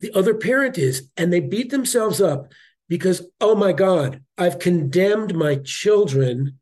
[0.00, 1.10] the other parent is.
[1.16, 2.52] And they beat themselves up
[2.90, 6.58] because, oh my God, I've condemned my children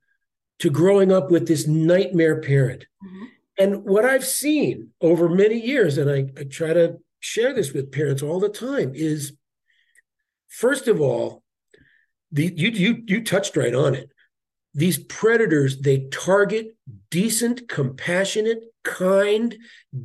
[0.60, 2.84] to growing up with this nightmare parent.
[3.04, 3.24] Mm-hmm.
[3.58, 7.90] And what I've seen over many years, and I, I try to share this with
[7.90, 9.32] parents all the time, is
[10.48, 11.42] first of all,
[12.30, 14.10] the, you you you touched right on it
[14.74, 16.76] these predators they target
[17.10, 19.56] decent compassionate kind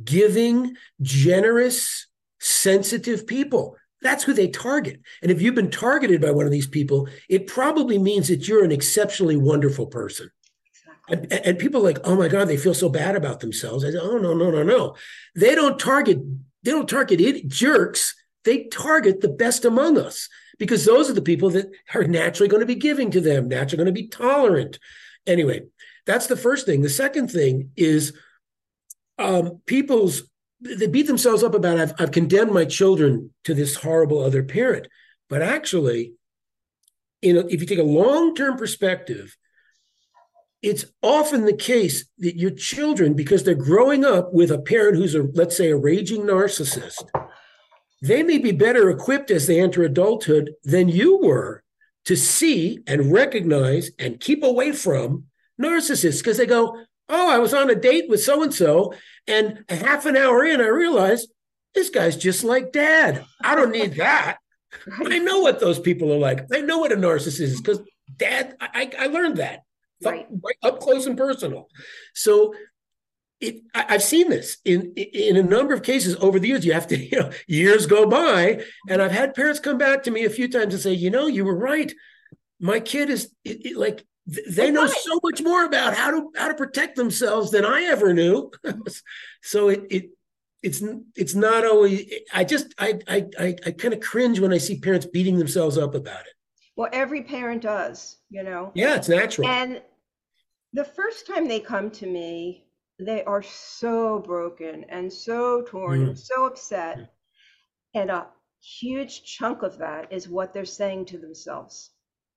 [0.06, 2.08] giving generous
[2.40, 6.68] sensitive people that's who they target and if you've been targeted by one of these
[6.68, 10.30] people it probably means that you're an exceptionally wonderful person
[11.10, 13.84] And, and people are like, oh my God, they feel so bad about themselves.
[13.84, 14.96] I say, oh no, no, no, no.
[15.36, 16.20] They don't target,
[16.64, 18.16] they don't target it, jerks.
[18.46, 22.62] They target the best among us because those are the people that are naturally going
[22.62, 24.80] to be giving to them, naturally going to be tolerant.
[25.28, 25.64] Anyway,
[26.06, 26.82] that's the first thing.
[26.82, 28.14] The second thing is
[29.18, 30.24] um, people's
[30.64, 34.88] they beat themselves up about I've, I've condemned my children to this horrible other parent,
[35.30, 36.14] but actually,
[37.22, 39.36] you know, if you take a long term perspective,
[40.62, 45.16] it's often the case that your children, because they're growing up with a parent who's
[45.16, 47.04] a let's say a raging narcissist,
[48.02, 51.64] they may be better equipped as they enter adulthood than you were
[52.06, 55.26] to see and recognize and keep away from
[55.62, 56.78] narcissists because they go,
[57.10, 58.94] Oh, I was on a date with so and so,
[59.28, 61.30] and a half an hour in, I realized
[61.76, 63.26] this guy's just like dad.
[63.44, 64.38] I don't need that.
[65.06, 66.46] I know what those people are like.
[66.52, 67.82] I know what a narcissist is because
[68.18, 69.62] dad, I, I learned that
[70.04, 70.28] right.
[70.64, 71.70] up, up close and personal.
[72.14, 72.54] So
[73.40, 76.66] it, I, have seen this in in a number of cases over the years.
[76.66, 80.12] You have to, you know, years go by, and I've had parents come back to
[80.12, 81.92] me a few times and say, you know, you were right.
[82.60, 86.48] My kid is it, it, like they know so much more about how to how
[86.48, 88.52] to protect themselves than I ever knew.
[89.42, 90.10] so it it
[90.62, 90.82] it's
[91.16, 92.10] it's not always.
[92.34, 95.78] I just I I I, I kind of cringe when I see parents beating themselves
[95.78, 96.34] up about it.
[96.76, 98.72] Well, every parent does, you know.
[98.74, 99.48] Yeah, it's natural.
[99.48, 99.82] And
[100.72, 102.66] the first time they come to me,
[103.00, 106.08] they are so broken and so torn mm.
[106.08, 107.12] and so upset,
[107.94, 108.28] and a
[108.62, 111.92] huge chunk of that is what they're saying to themselves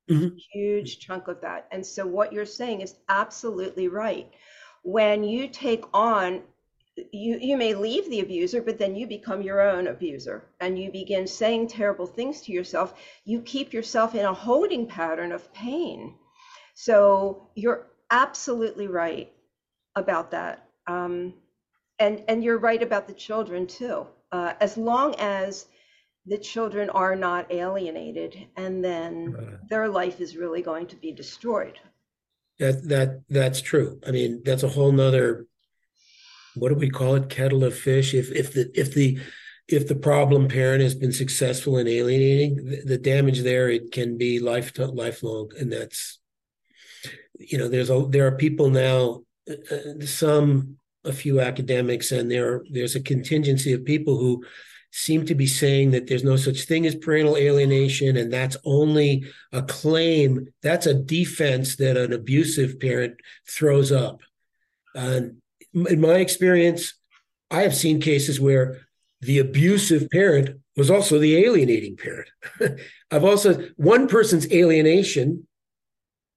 [0.09, 0.37] mm-hmm.
[0.53, 1.67] huge chunk of that.
[1.71, 4.31] And so what you're saying is absolutely right.
[4.83, 6.43] When you take on
[7.13, 10.91] you you may leave the abuser but then you become your own abuser and you
[10.91, 16.15] begin saying terrible things to yourself you keep yourself in a holding pattern of pain
[16.75, 19.31] so you're absolutely right
[19.95, 21.35] about that um,
[21.99, 25.67] and and you're right about the children too uh, as long as
[26.27, 29.69] the children are not alienated and then right.
[29.69, 31.79] their life is really going to be destroyed.
[32.59, 34.01] That that that's true.
[34.07, 35.47] I mean that's a whole nother
[36.55, 37.29] what do we call it?
[37.29, 38.15] Kettle of fish.
[38.15, 39.19] If if the if the
[39.69, 44.17] if the problem parent has been successful in alienating the, the damage there it can
[44.17, 45.51] be life lifelong.
[45.59, 46.19] And that's
[47.39, 52.31] you know there's a there are people now uh, uh some a few academics and
[52.31, 54.45] there there's a contingency of people who
[54.97, 59.27] seem to be saying that there's no such thing as parental alienation, and that's only
[59.53, 63.15] a claim, that's a defense that an abusive parent
[63.47, 64.23] throws up.
[64.95, 65.43] And
[65.75, 66.95] in my experience,
[67.51, 68.87] I have seen cases where
[69.21, 72.31] the abusive parent was also the alienating parent.
[73.11, 75.47] I've also, one person's alienation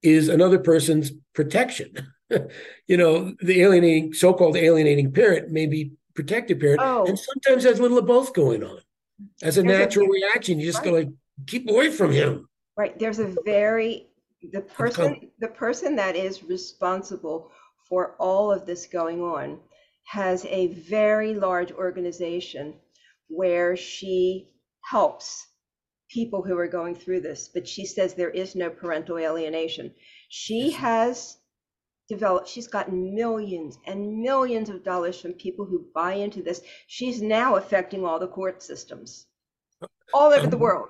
[0.03, 1.93] is another person's protection.
[2.87, 7.05] you know, the alienating, so called alienating parent may be protective parent, oh.
[7.05, 8.79] and sometimes there's a little of both going on.
[9.41, 10.85] As a There's natural a, reaction, you just right.
[10.85, 11.09] go like,
[11.47, 12.49] keep away from him.
[12.77, 12.97] Right.
[12.99, 14.07] There's a very
[14.51, 17.51] the person the person that is responsible
[17.87, 19.59] for all of this going on
[20.05, 22.73] has a very large organization
[23.27, 24.49] where she
[24.83, 25.47] helps
[26.09, 29.93] people who are going through this, but she says there is no parental alienation.
[30.29, 31.37] She has
[32.09, 36.61] developed, she's gotten millions and millions of dollars from people who buy into this.
[36.87, 39.27] She's now affecting all the court systems
[40.13, 40.89] all over the world.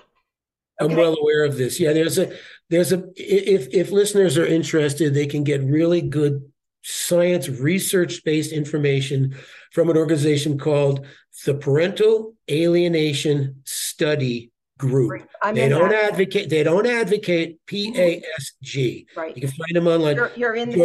[0.82, 0.94] Okay.
[0.94, 1.80] I'm well aware of this.
[1.80, 2.32] Yeah, there's a
[2.70, 6.50] there's a if if listeners are interested, they can get really good
[6.84, 9.36] science research based information
[9.74, 11.06] from an organization called
[11.46, 14.49] the Parental Alienation Study
[14.80, 15.30] group.
[15.44, 16.14] I'm they don't that.
[16.14, 16.50] advocate.
[16.50, 19.06] They don't advocate PASG.
[19.16, 19.36] Right.
[19.36, 20.16] You can find them online.
[20.16, 20.78] You're, you're in the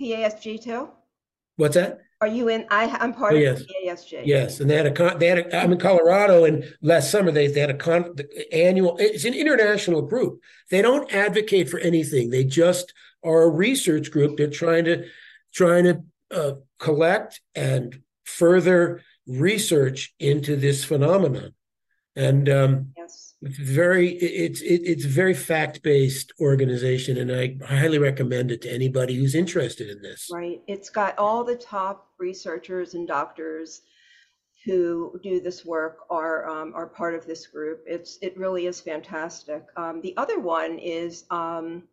[0.00, 0.88] PASG too.
[1.56, 2.00] What's that?
[2.20, 2.66] Are you in?
[2.70, 3.60] I, I'm part oh, yes.
[3.60, 4.22] of the PASG.
[4.24, 5.18] Yes, and they had a con.
[5.18, 5.38] They had.
[5.38, 8.14] A, I'm in Colorado, and last summer they, they had a con.
[8.16, 8.96] The annual.
[8.98, 10.40] It's an international group.
[10.70, 12.30] They don't advocate for anything.
[12.30, 14.36] They just are a research group.
[14.36, 15.06] They're trying to
[15.52, 21.52] trying to uh, collect and further research into this phenomenon.
[22.16, 28.52] And um, yes very it's it, it's a very fact-based organization and i highly recommend
[28.52, 30.28] it to anybody who's interested in this.
[30.32, 30.62] Right.
[30.66, 33.82] It's got all the top researchers and doctors
[34.64, 37.82] who do this work are um, are part of this group.
[37.86, 39.64] It's it really is fantastic.
[39.76, 41.84] Um, the other one is um,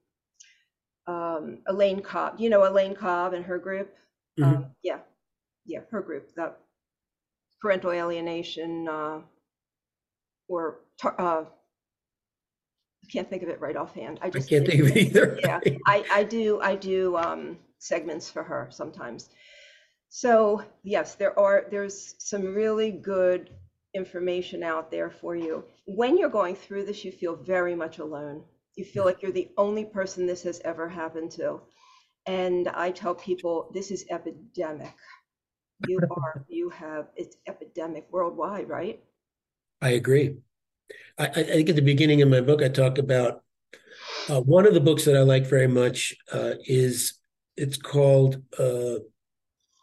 [1.07, 2.39] um elaine cobb.
[2.39, 3.95] You know elaine cobb and her group?
[4.39, 4.55] Mm-hmm.
[4.55, 4.99] Um, yeah.
[5.65, 6.59] Yeah her group that
[7.59, 9.19] parental alienation uh,
[10.49, 11.43] or uh,
[13.03, 14.19] I can't think of it right offhand.
[14.21, 15.39] I just I can't think of it either.
[15.41, 19.29] Yeah, I, I do I do um, segments for her sometimes.
[20.09, 23.51] So yes, there are there's some really good
[23.93, 25.63] information out there for you.
[25.85, 28.43] When you're going through this, you feel very much alone.
[28.75, 31.61] You feel like you're the only person this has ever happened to.
[32.25, 34.93] And I tell people this is epidemic.
[35.87, 39.01] You are, you have, it's epidemic worldwide, right?
[39.81, 40.35] I agree.
[41.17, 43.43] I, I think at the beginning of my book, I talk about
[44.29, 47.13] uh, one of the books that I like very much uh, is
[47.57, 48.99] it's called uh,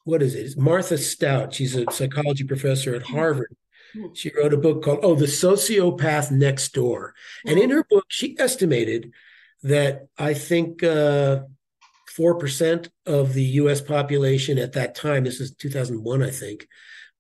[0.04, 0.46] what is it?
[0.46, 1.52] It's Martha Stout.
[1.52, 3.54] She's a psychology professor at Harvard.
[3.92, 4.06] Hmm.
[4.14, 7.14] She wrote a book called Oh, the Sociopath Next Door.
[7.44, 9.12] And in her book, she estimated
[9.64, 11.40] that I think uh,
[12.16, 16.68] 4% of the US population at that time, this is 2001, I think,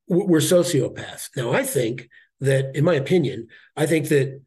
[0.06, 1.30] were sociopaths.
[1.36, 2.08] Now, I think
[2.40, 4.40] that, in my opinion, I think that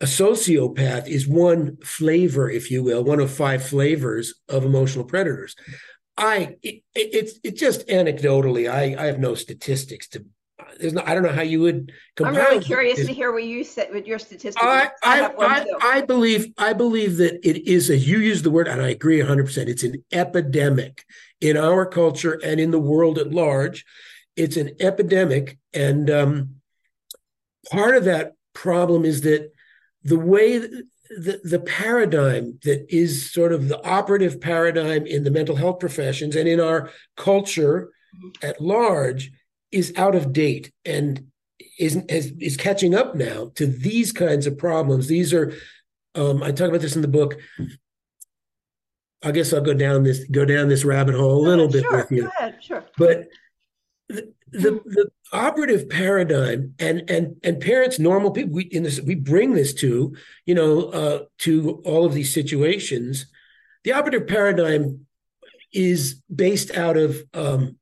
[0.00, 5.56] a sociopath is one flavor, if you will, one of five flavors of emotional predators.
[6.16, 8.70] I it, it's it's just anecdotally.
[8.70, 10.24] I I have no statistics to.
[10.78, 11.02] There's no.
[11.04, 11.92] I don't know how you would.
[12.16, 12.42] Compare.
[12.42, 14.56] I'm really curious to hear what you said with your statistics.
[14.60, 17.96] I I, I, I, believe I believe that it is a.
[17.96, 19.46] You use the word, and I agree 100.
[19.46, 21.04] percent It's an epidemic
[21.40, 23.84] in our culture and in the world at large.
[24.36, 26.57] It's an epidemic, and um,
[27.70, 29.52] part of that problem is that
[30.02, 35.56] the way the, the paradigm that is sort of the operative paradigm in the mental
[35.56, 37.90] health professions and in our culture
[38.42, 39.30] at large
[39.70, 41.26] is out of date and
[41.78, 45.06] is, is, is catching up now to these kinds of problems.
[45.06, 45.52] These are,
[46.14, 47.36] um, I talk about this in the book.
[49.22, 51.82] I guess I'll go down this go down this rabbit hole a little uh, bit
[51.82, 52.22] sure, with you.
[52.22, 52.84] Go ahead, sure.
[52.96, 53.28] But
[54.08, 59.14] the, the, the operative paradigm and and and parents normal people we in this we
[59.14, 60.14] bring this to
[60.46, 63.26] you know uh, to all of these situations.
[63.84, 65.06] The operative paradigm
[65.72, 67.76] is based out of um,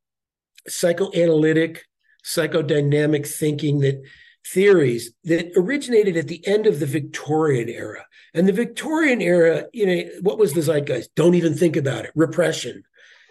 [0.69, 1.85] psychoanalytic
[2.25, 4.03] psychodynamic thinking that
[4.45, 8.05] theories that originated at the end of the victorian era.
[8.35, 11.15] And the victorian era you know what was the zeitgeist?
[11.15, 12.13] Don't even think about it.
[12.15, 12.83] Repression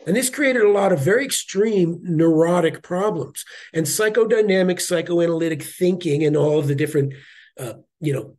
[0.05, 3.43] and this created a lot of very extreme neurotic problems.
[3.73, 7.13] And psychodynamic, psychoanalytic thinking and all of the different,
[7.59, 8.35] uh, you know,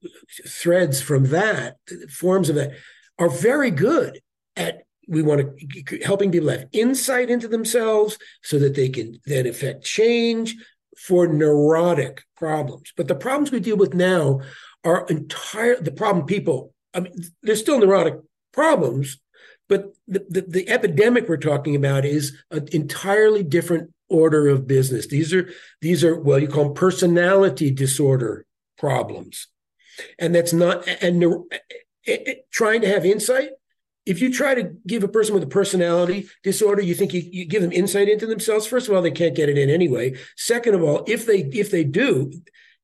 [0.46, 1.76] threads from that,
[2.10, 2.72] forms of that,
[3.18, 4.20] are very good
[4.56, 9.46] at we want to helping people have insight into themselves so that they can then
[9.46, 10.56] affect change
[10.98, 12.92] for neurotic problems.
[12.96, 14.40] But the problems we deal with now
[14.84, 16.74] are entire the problem people.
[16.94, 17.12] I mean,
[17.42, 18.14] there's still neurotic
[18.52, 19.18] problems,
[19.68, 25.08] but the, the, the epidemic we're talking about is an entirely different order of business.
[25.08, 25.50] These are
[25.80, 28.46] these are well, you call them personality disorder
[28.78, 29.48] problems,
[30.18, 31.62] and that's not and it, it,
[32.06, 33.50] eh, eh, trying to have insight.
[34.04, 37.44] If you try to give a person with a personality disorder, you think you, you
[37.44, 38.64] give them insight into themselves.
[38.64, 40.16] First of all, they can't get it in anyway.
[40.36, 42.32] Second of all, if they if they do,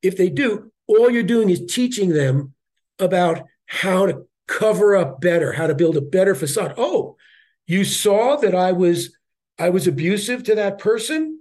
[0.01, 2.53] if they do, all you're doing is teaching them
[2.99, 6.75] about how to cover up better, how to build a better facade.
[6.77, 7.17] Oh,
[7.65, 9.15] you saw that I was
[9.57, 11.39] I was abusive to that person?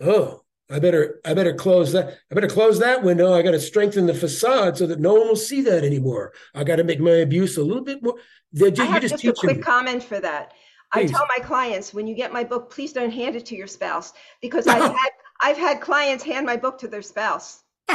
[0.00, 2.18] Oh, I better I better close that.
[2.30, 3.32] I better close that window.
[3.32, 6.32] I got to strengthen the facade so that no one will see that anymore.
[6.54, 8.16] I got to make my abuse a little bit more.
[8.54, 9.62] Just, I have just, just a quick them.
[9.62, 10.52] comment for that.
[10.92, 11.10] Please.
[11.10, 13.66] I tell my clients when you get my book, please don't hand it to your
[13.66, 15.10] spouse because I've had
[15.40, 17.62] I've had clients hand my book to their spouse.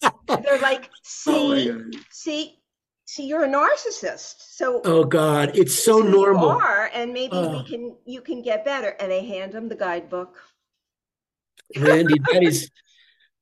[0.00, 0.90] They're like,
[1.26, 2.58] oh see, oh see,
[3.08, 4.34] see you're a narcissist.
[4.38, 6.50] So oh god it's so normal.
[6.50, 7.64] you are and maybe we oh.
[7.66, 8.88] can you can get better.
[9.00, 10.36] And they hand them the guidebook.
[11.74, 12.70] Randi that is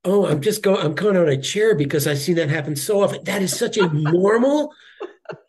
[0.05, 3.03] oh i'm just going i'm going on a chair because i've seen that happen so
[3.03, 3.23] often.
[3.25, 4.71] That is such a normal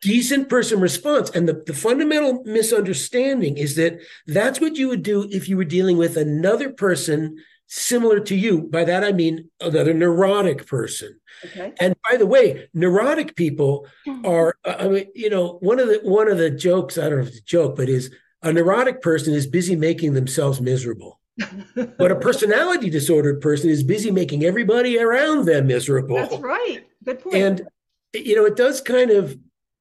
[0.01, 1.31] decent person response.
[1.31, 5.65] And the, the fundamental misunderstanding is that that's what you would do if you were
[5.65, 7.37] dealing with another person
[7.69, 8.63] similar to you.
[8.63, 11.21] By that I mean another neurotic person.
[11.45, 11.73] Okay.
[11.79, 14.27] And by the way, neurotic people hmm.
[14.27, 17.23] are I mean, you know, one of the one of the jokes, I don't know
[17.23, 18.11] if it's a joke, but is
[18.43, 21.21] a neurotic person is busy making themselves miserable.
[21.99, 26.17] but a personality disordered person is busy making everybody around them miserable.
[26.17, 26.85] That's right.
[27.05, 27.37] Good point.
[27.37, 27.69] And
[28.15, 29.39] you know, it does kind of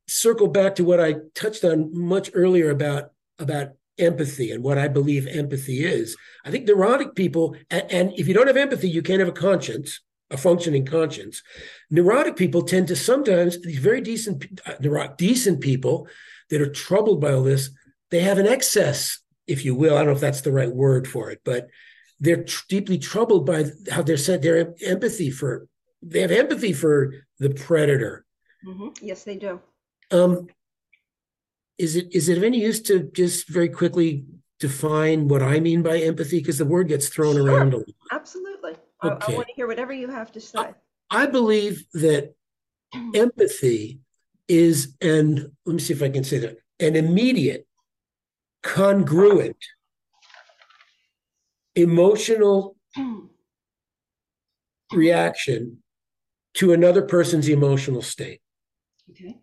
[0.07, 4.87] circle back to what I touched on much earlier about about empathy and what I
[4.87, 6.15] believe empathy is.
[6.45, 9.33] I think neurotic people, and, and if you don't have empathy, you can't have a
[9.33, 11.41] conscience, a functioning conscience.
[11.89, 16.07] Neurotic people tend to sometimes these very decent, uh, neurotic, decent people
[16.49, 17.69] that are troubled by all this.
[18.11, 19.95] They have an excess, if you will.
[19.95, 21.67] I don't know if that's the right word for it, but
[22.19, 25.67] they're tr- deeply troubled by how they're sent their empathy for.
[26.01, 28.25] They have empathy for the predator.
[28.65, 29.05] Mm-hmm.
[29.05, 29.59] Yes, they do.
[30.11, 30.47] Um,
[31.77, 34.25] is it is it of any use to just very quickly
[34.59, 36.39] define what I mean by empathy?
[36.39, 37.45] Because the word gets thrown Sure.
[37.45, 37.87] around a lot.
[38.11, 38.73] Absolutely.
[39.01, 40.73] I, I want to hear whatever you have to say.
[41.11, 42.33] I believe that
[43.13, 43.99] empathy
[44.47, 47.67] is an let me see if I can say that an immediate,
[48.63, 49.57] congruent,
[51.75, 52.75] emotional
[54.93, 55.83] reaction
[56.55, 58.41] to another person's emotional state.
[59.11, 59.37] okay.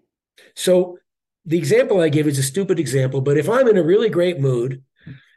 [0.56, 0.98] So
[1.46, 4.40] the example I give is a stupid example, but if I'm in a really great
[4.40, 4.82] mood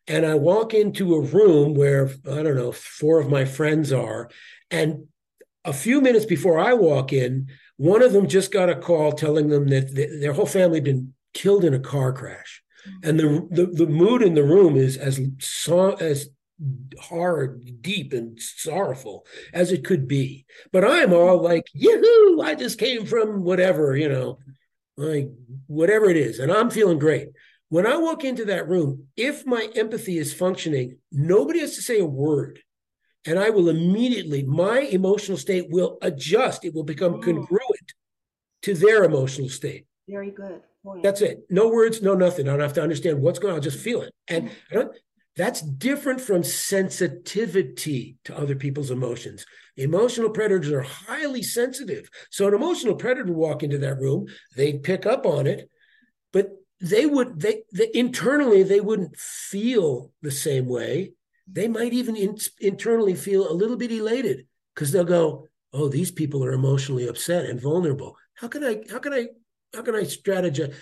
[0.07, 4.29] and I walk into a room where I don't know, four of my friends are,
[4.71, 5.07] and
[5.65, 9.49] a few minutes before I walk in, one of them just got a call telling
[9.49, 12.63] them that th- their whole family had been killed in a car crash.
[13.03, 15.19] And the, the the mood in the room is as
[15.99, 16.29] as
[16.99, 20.45] hard, deep, and sorrowful as it could be.
[20.71, 22.41] But I'm all like, "Yoo-hoo!
[22.41, 24.39] I just came from whatever, you know,
[24.97, 25.29] like
[25.67, 27.29] whatever it is, and I'm feeling great."
[27.69, 31.99] When I walk into that room, if my empathy is functioning, nobody has to say
[31.99, 32.61] a word,
[33.25, 36.63] and I will immediately my emotional state will adjust.
[36.63, 37.23] It will become Mm.
[37.23, 37.93] congruent
[38.63, 39.85] to their emotional state.
[40.07, 40.61] Very good.
[40.83, 41.03] Point.
[41.03, 41.45] That's it.
[41.49, 42.47] No words, no nothing.
[42.47, 43.57] I don't have to understand what's going on.
[43.57, 44.13] I'll just feel it.
[44.29, 44.97] And I don't,
[45.35, 49.45] that's different from sensitivity to other people's emotions.
[49.77, 52.09] Emotional predators are highly sensitive.
[52.31, 54.25] So an emotional predator walk into that room,
[54.55, 55.69] they'd pick up on it,
[56.33, 56.49] but
[56.81, 61.13] they would they, they internally they wouldn't feel the same way.
[61.51, 66.11] They might even in, internally feel a little bit elated because they'll go, "Oh, these
[66.11, 68.17] people are emotionally upset and vulnerable.
[68.33, 68.83] How can I?
[68.91, 69.27] How can I?
[69.73, 70.73] How can I strategize?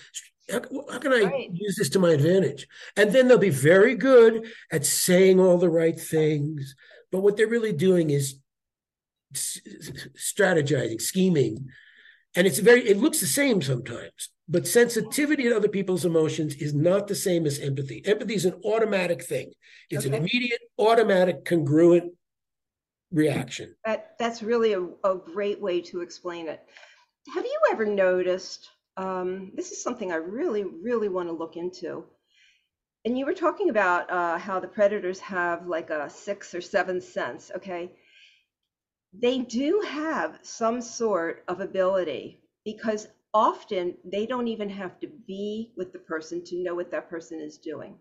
[0.50, 1.50] How, how can I Right.
[1.52, 2.66] use this to my advantage?"
[2.96, 6.74] And then they'll be very good at saying all the right things,
[7.12, 8.38] but what they're really doing is
[9.34, 11.68] strategizing, scheming,
[12.34, 12.88] and it's very.
[12.88, 17.46] It looks the same sometimes, but sensitivity to other people's emotions is not the same
[17.46, 18.02] as empathy.
[18.04, 19.52] Empathy is an automatic thing.
[19.90, 22.12] It's an immediate, automatic, congruent
[23.12, 23.74] reaction.
[23.84, 26.60] That that's really a, a great way to explain it.
[27.34, 28.68] Have you ever noticed?
[28.96, 32.04] Um, this is something I really, really want to look into.
[33.04, 37.00] And you were talking about uh, how the predators have like a six or seven
[37.00, 37.50] sense.
[37.54, 37.92] Okay,
[39.20, 45.72] they do have some sort of ability because often they don't even have to be
[45.76, 47.96] with the person to know what that person is doing.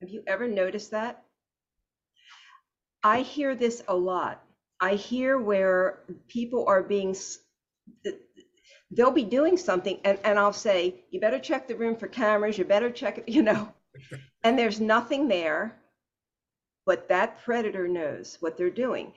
[0.00, 1.24] Have you ever noticed that?
[3.02, 4.42] I hear this a lot.
[4.80, 7.16] I hear where people are being,
[8.90, 12.58] they'll be doing something and, and I'll say, you better check the room for cameras,
[12.58, 13.72] you better check, it," you know,
[14.42, 15.76] and there's nothing there,
[16.84, 19.12] but that predator knows what they're doing.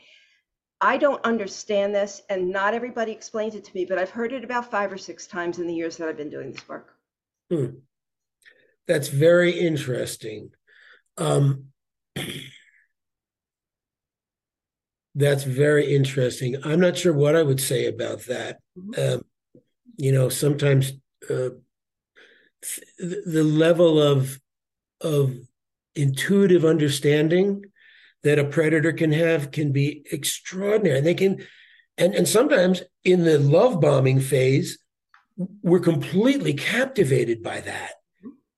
[0.81, 4.43] I don't understand this and not everybody explains it to me, but I've heard it
[4.43, 6.95] about five or six times in the years that I've been doing this work.
[7.49, 7.65] Hmm.
[8.87, 10.51] That's very interesting.
[11.17, 11.65] Um,
[15.15, 16.55] that's very interesting.
[16.63, 18.59] I'm not sure what I would say about that.
[18.97, 19.23] Um,
[19.97, 20.93] you know, sometimes
[21.29, 21.49] uh,
[22.99, 24.39] th- the level of
[25.01, 25.35] of
[25.95, 27.65] intuitive understanding
[28.23, 31.01] that a predator can have can be extraordinary.
[31.01, 31.45] They can,
[31.97, 34.77] and and sometimes in the love bombing phase,
[35.61, 37.93] we're completely captivated by that.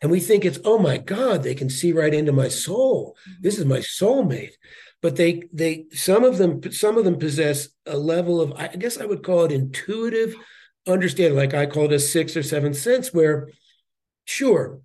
[0.01, 3.15] And we think it's, oh my God, they can see right into my soul.
[3.21, 3.41] Mm-hmm.
[3.43, 4.53] This is my soulmate.
[5.01, 8.99] But they they some of them some of them possess a level of, I guess
[8.99, 10.35] I would call it intuitive
[10.87, 13.49] understanding, like I call it a sixth or seventh sense, where
[14.25, 14.79] sure.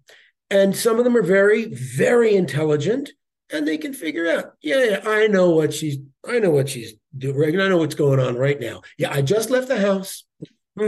[0.50, 3.10] And some of them are very, very intelligent
[3.52, 6.94] and they can figure out, yeah, yeah, I know what she's I know what she's
[7.16, 7.60] doing.
[7.60, 8.82] I know what's going on right now.
[8.98, 10.24] Yeah, I just left the house.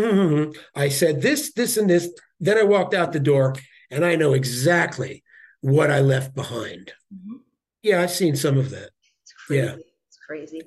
[0.74, 2.10] I said this, this, and this.
[2.40, 3.54] Then I walked out the door
[3.90, 5.22] and I know exactly
[5.60, 6.92] what I left behind.
[7.14, 7.40] Mhm.
[7.82, 8.90] Yeah, I've seen some of that.
[9.22, 9.62] It's crazy.
[9.66, 9.74] Yeah.
[10.08, 10.62] It's crazy.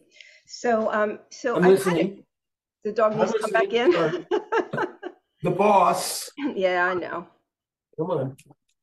[0.47, 2.23] So, um, so I'm I kind of, listening.
[2.83, 4.25] the dog needs to come back in.
[5.43, 6.29] The boss.
[6.37, 7.27] Yeah, I know.
[7.97, 8.37] Come on.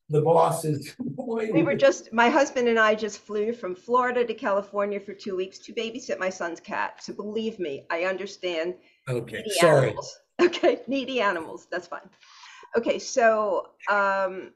[0.09, 0.95] The boss is.
[1.53, 5.35] We were just, my husband and I just flew from Florida to California for two
[5.35, 7.03] weeks to babysit my son's cat.
[7.03, 8.75] So believe me, I understand
[9.07, 9.43] Okay.
[9.49, 9.87] Sorry.
[9.87, 10.19] animals.
[10.41, 11.67] Okay, needy animals.
[11.69, 12.09] That's fine.
[12.77, 14.53] Okay, so um,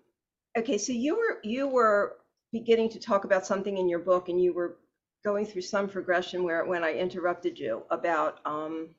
[0.58, 2.20] okay, so you were you were
[2.54, 4.78] beginning to talk about something in your book, and you were
[5.26, 8.95] going through some progression where when I interrupted you about um,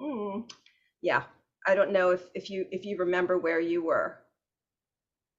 [0.00, 0.50] mm,
[1.02, 1.22] yeah,
[1.68, 4.18] I don't know if if you if you remember where you were.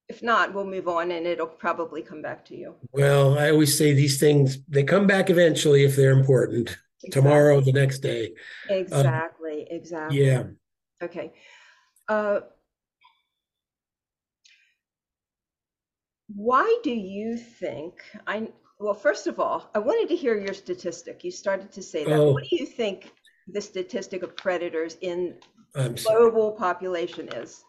[0.10, 2.76] If not, we'll move on, and it'll probably come back to you.
[2.92, 6.78] Well, I always say these things, they come back eventually if they're important.
[7.12, 8.34] Tomorrow, the next day.
[8.70, 9.68] Exactly.
[9.70, 10.26] Exactly.
[10.26, 10.44] Yeah.
[11.02, 11.34] Okay.
[12.08, 12.42] Uh,
[16.36, 18.48] Why do you think I
[18.80, 21.24] well, first of all, I wanted to hear your statistic.
[21.24, 22.14] You started to say that.
[22.14, 22.34] Oh.
[22.34, 23.12] What do you think
[23.48, 25.36] the statistic of predators in
[25.76, 26.20] I'm sorry.
[26.20, 27.64] global population is?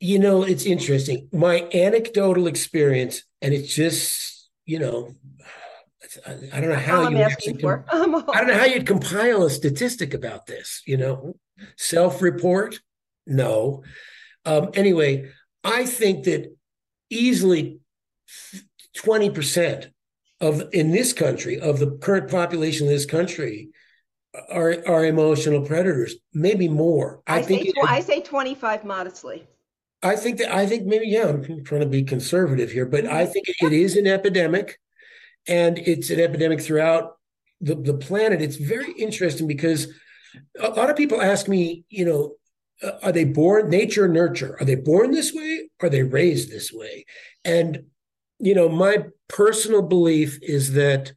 [0.00, 1.28] You know, it's interesting.
[1.30, 5.14] My anecdotal experience, and it's just, you know,
[6.26, 10.14] I, don't know how you actually com- I don't know how you'd compile a statistic
[10.14, 11.36] about this, you know.
[11.76, 12.80] Self-report?
[13.26, 13.84] No.
[14.46, 15.30] Um, anyway,
[15.62, 16.50] I think that
[17.10, 17.80] easily
[18.96, 19.90] 20%
[20.40, 23.68] of in this country, of the current population of this country,
[24.50, 27.20] are are emotional predators, maybe more.
[27.26, 29.46] I, I think say it- I say 25 modestly.
[30.02, 33.26] I think that I think maybe yeah, I'm trying to be conservative here, but I
[33.26, 34.78] think it is an epidemic,
[35.46, 37.16] and it's an epidemic throughout
[37.60, 38.40] the, the planet.
[38.40, 39.88] It's very interesting because
[40.58, 42.36] a lot of people ask me, you know,
[42.82, 44.56] uh, are they born nature nurture?
[44.58, 45.68] Are they born this way?
[45.80, 47.04] Are they raised this way?
[47.44, 47.84] And
[48.38, 51.12] you know, my personal belief is that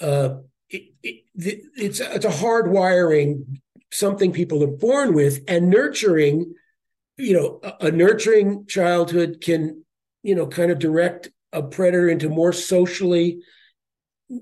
[0.00, 0.36] uh,
[0.68, 3.60] it, it, it's it's a hardwiring
[3.92, 6.54] something people are born with, and nurturing
[7.20, 9.84] you know a, a nurturing childhood can
[10.22, 13.40] you know kind of direct a predator into more socially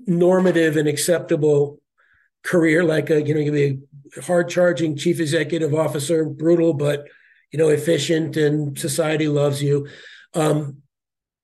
[0.07, 1.79] normative and acceptable
[2.43, 3.79] career like a you know you be
[4.17, 7.05] a hard charging chief executive officer brutal but
[7.51, 9.87] you know efficient and society loves you.
[10.33, 10.83] Um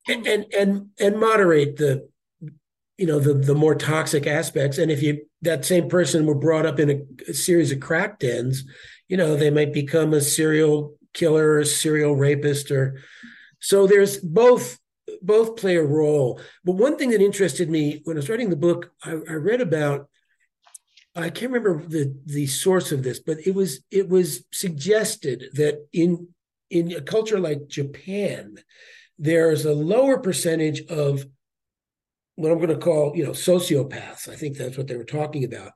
[0.08, 2.08] and and and, and moderate the
[2.98, 4.78] you know the the more toxic aspects.
[4.78, 8.20] And if you that same person were brought up in a, a series of crack
[8.20, 8.64] dens
[9.08, 13.02] you know they might become a serial killer serial rapist or
[13.60, 14.78] so there's both
[15.22, 16.40] both play a role.
[16.64, 19.62] But one thing that interested me when i was writing the book i, I read
[19.62, 20.08] about
[21.16, 25.88] i can't remember the the source of this but it was it was suggested that
[25.92, 26.28] in
[26.70, 28.58] in a culture like japan
[29.18, 31.26] there's a lower percentage of
[32.36, 34.28] what i'm going to call you know sociopaths.
[34.30, 35.72] I think that's what they were talking about.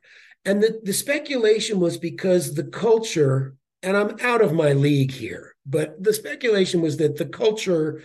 [0.46, 5.56] And the, the speculation was because the culture and I'm out of my league here,
[5.66, 8.02] but the speculation was that the culture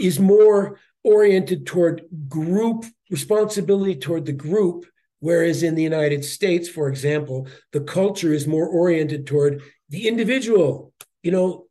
[0.00, 4.86] is more oriented toward group responsibility toward the group,
[5.20, 10.92] whereas in the United States, for example, the culture is more oriented toward the individual.
[11.22, 11.66] You know,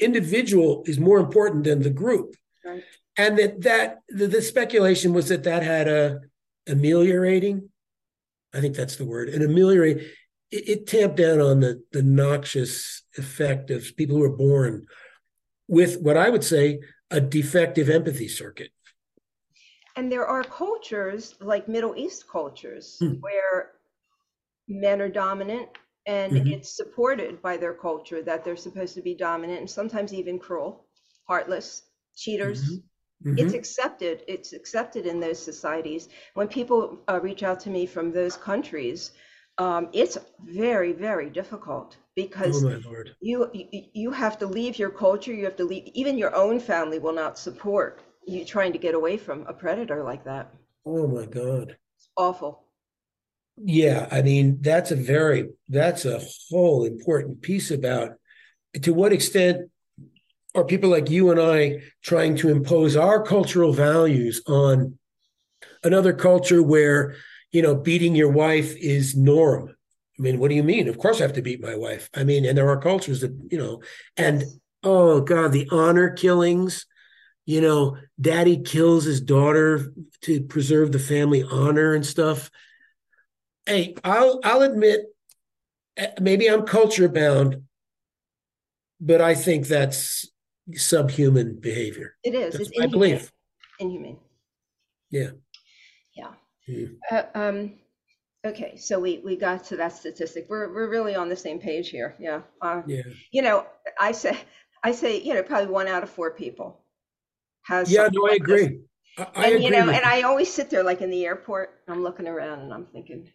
[0.00, 2.34] individual is more important than the group,
[2.64, 2.82] Right.
[3.16, 6.20] and that that the, the speculation was that that had a
[6.66, 7.68] ameliorating.
[8.54, 10.06] I think that's the word, an ameliorate
[10.52, 14.86] it, it tamped down on the the noxious effect of people who are born
[15.66, 16.80] with what I would say
[17.10, 18.70] a defective empathy circuit.
[19.96, 23.14] And there are cultures like Middle East cultures Hmm.
[23.20, 23.72] where
[24.68, 25.68] men are dominant
[26.06, 26.52] and Mhm.
[26.52, 30.86] it's supported by their culture that they're supposed to be dominant and sometimes even cruel,
[31.28, 31.82] heartless,
[32.16, 32.62] cheaters.
[33.24, 33.38] Mhm.
[33.38, 34.24] It's accepted.
[34.26, 36.08] It's accepted in those societies.
[36.34, 39.12] When people uh, reach out to me from those countries,
[39.58, 42.62] um, it's very, very difficult Oh because
[43.20, 45.32] you you you have to leave your culture.
[45.32, 45.90] You have to leave.
[45.94, 50.02] Even your own family will not support you trying to get away from a predator
[50.02, 50.52] like that.
[50.86, 51.76] Oh my god!
[51.96, 52.64] It's awful.
[53.56, 58.12] Yeah, I mean that's a very that's a whole important piece about
[58.80, 59.70] to what extent
[60.54, 64.98] are people like you and I trying to impose our cultural values on
[65.84, 67.16] another culture where
[67.52, 69.74] you know beating your wife is norm.
[70.18, 70.88] I mean, what do you mean?
[70.88, 72.10] Of course, I have to beat my wife.
[72.14, 73.82] I mean, and there are cultures that you know,
[74.16, 74.44] and
[74.82, 76.86] oh god, the honor killings.
[77.44, 79.92] You know, daddy kills his daughter
[80.22, 82.50] to preserve the family honor and stuff
[83.66, 85.00] hey, I'll I'll admit
[85.96, 87.62] eh, maybe I'm culture bound,
[89.00, 90.30] but I think that's
[90.74, 92.14] subhuman behavior.
[92.22, 92.54] it is.
[92.54, 93.10] That's It's my inhumane.
[93.10, 93.32] belief.
[93.78, 94.18] Inhumane.
[95.10, 95.30] Yeah.
[96.68, 96.96] Mm.
[97.10, 97.72] Uh, um,
[98.46, 100.46] okay, so we we got to that statistic.
[100.48, 102.14] We're we're really on the same page here.
[102.18, 102.42] Yeah.
[102.60, 103.02] Uh, Yeah.
[103.32, 103.66] you know,
[104.00, 104.38] I say
[104.84, 106.80] I say you know probably one out of four people
[107.64, 107.90] has.
[107.90, 108.62] Yeah, no, I like this.
[108.62, 108.80] agree.
[109.18, 109.64] I, I and agree.
[109.64, 110.04] you know, and.
[110.04, 113.28] I always sit there like in the airport, I'm looking around and I'm thinking,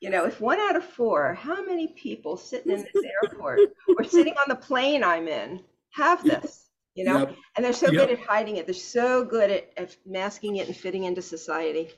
[0.00, 3.58] you know, if one out of four, how many people sitting in this airport
[3.98, 5.62] or sitting on the plane I'm in
[5.92, 6.66] have this?
[6.94, 7.36] You know, Yep.
[7.56, 8.08] and they're so Yep.
[8.08, 8.66] good at hiding it.
[8.66, 11.90] They're so good at, at masking it and fitting into society.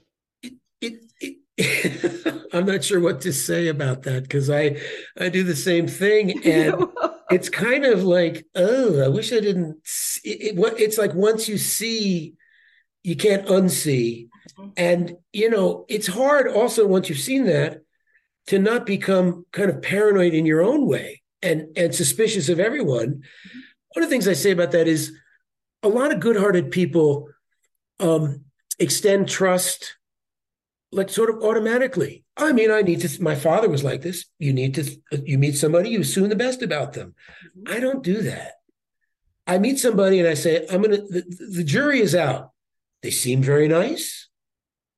[0.80, 4.78] It, it, I'm not sure what to say about that because I
[5.18, 6.86] I do the same thing and
[7.30, 9.78] it's kind of like oh I wish I didn't.
[9.84, 12.34] See, it, it, it's like once you see,
[13.02, 14.28] you can't unsee,
[14.58, 14.72] Mhm.
[14.76, 17.80] and you know it's hard also once you've seen that
[18.48, 23.22] to not become kind of paranoid in your own way and and suspicious of everyone.
[23.94, 25.12] One of the things I say about that is
[25.82, 27.28] a lot of good-hearted people
[28.00, 28.44] um,
[28.78, 29.96] extend trust
[30.92, 32.24] like sort of automatically.
[32.36, 33.22] I mean, I need to.
[33.22, 34.26] My father was like this.
[34.38, 34.84] You need to.
[35.24, 37.14] You meet somebody, you assume the best about them.
[37.58, 37.76] Mm-hmm.
[37.76, 38.52] I don't do that.
[39.46, 40.98] I meet somebody and I say, I'm gonna.
[40.98, 41.24] The,
[41.56, 42.50] the jury is out.
[43.02, 44.28] They seem very nice.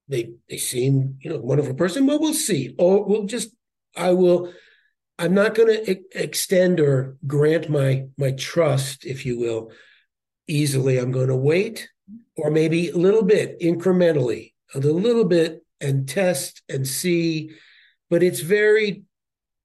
[0.08, 2.06] They they seem you know wonderful person.
[2.06, 2.74] but we'll see.
[2.78, 3.50] Or we'll just.
[3.96, 4.52] I will.
[5.18, 9.70] I'm not going to e- extend or grant my my trust, if you will,
[10.48, 10.98] easily.
[10.98, 11.88] I'm going to wait,
[12.36, 17.52] or maybe a little bit incrementally, a little bit and test and see.
[18.10, 19.04] But it's very,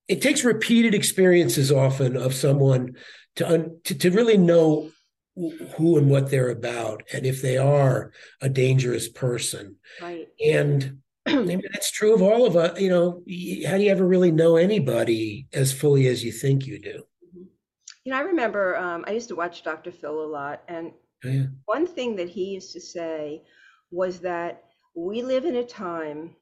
[0.08, 2.96] it takes repeated experiences often of someone
[3.36, 4.92] to, to, to really know
[5.36, 9.78] who and what they're about and if they are a dangerous person.
[10.02, 10.28] Right.
[10.44, 11.00] And
[11.46, 12.80] maybe that's true of all of us.
[12.80, 13.24] You know,
[13.68, 17.04] how do you ever really know anybody as fully as you think you do?
[17.26, 17.44] Mm-hmm.
[18.06, 19.92] You know, I remember um, I used to watch Dr.
[19.92, 20.92] Phil a lot, and
[21.26, 21.46] oh, yeah.
[21.66, 23.44] one thing that he used to say
[23.92, 24.64] was that
[24.96, 26.36] we live in a time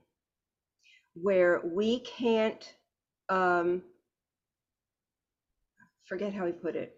[1.13, 2.73] where we can't
[3.29, 3.81] um,
[6.07, 6.97] forget how he put it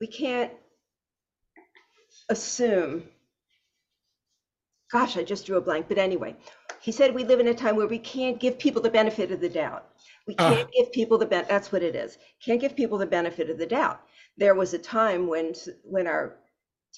[0.00, 0.52] we can't
[2.28, 3.02] assume
[4.92, 6.34] gosh i just drew a blank but anyway
[6.80, 9.40] he said we live in a time where we can't give people the benefit of
[9.40, 9.88] the doubt
[10.26, 10.50] we ah.
[10.50, 10.70] can't uh.
[10.76, 13.66] give people the ben- that's what it is can't give people the benefit of the
[13.66, 14.00] doubt
[14.36, 15.52] there was a time when
[15.84, 16.38] when our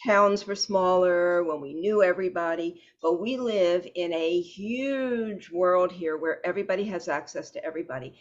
[0.07, 6.17] towns were smaller, when we knew everybody, but we live in a huge world here
[6.17, 8.15] where everybody has access to everybody.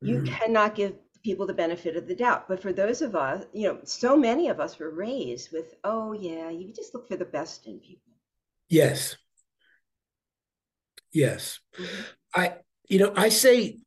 [0.00, 0.26] You mm.
[0.26, 2.48] cannot give people the benefit of the doubt.
[2.48, 6.12] But for those of us, you know, so many of us were raised with, oh,
[6.12, 8.12] yeah, you just look for the best in people.
[8.68, 9.16] Yes.
[11.14, 11.60] Yes.
[11.78, 12.02] Mm-hmm.
[12.34, 12.54] I,
[12.88, 13.78] you know, I say,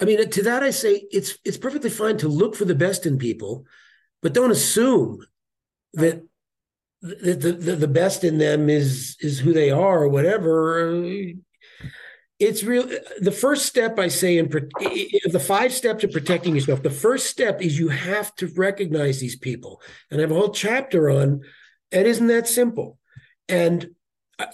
[0.00, 3.06] I mean, to that I say it's it's perfectly fine to look for the best
[3.06, 3.64] in people,
[4.20, 5.24] but don't assume
[5.94, 6.22] that
[7.02, 10.94] the, the, the best in them is is who they are or whatever
[12.38, 12.88] it's real
[13.20, 17.60] the first step i say in the five steps of protecting yourself the first step
[17.60, 21.40] is you have to recognize these people and i have a whole chapter on
[21.90, 22.98] it isn't that simple
[23.48, 23.90] and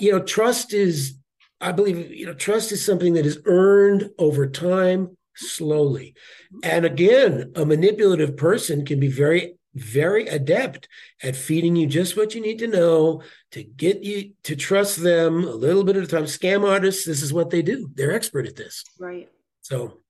[0.01, 1.18] you know trust is
[1.61, 6.15] i believe you know trust is something that is earned over time slowly
[6.63, 10.89] and again a manipulative person can be very very adept
[11.23, 15.45] at feeding you just what you need to know to get you to trust them
[15.45, 16.25] a little bit at a time.
[16.25, 17.91] Scam artists, this is what they do.
[17.95, 18.85] They're expert at this.
[18.99, 19.29] Right.
[19.63, 20.01] So,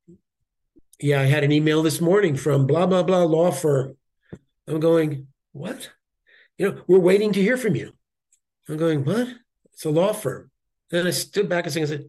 [1.01, 3.97] yeah, I had an email this morning from blah, blah, blah law firm.
[4.67, 5.91] I'm going, what?
[6.57, 7.93] You know, we're waiting to hear from you.
[8.69, 9.29] I'm going, what?
[9.73, 10.51] It's a law firm.
[10.91, 12.09] Then I stood back and said,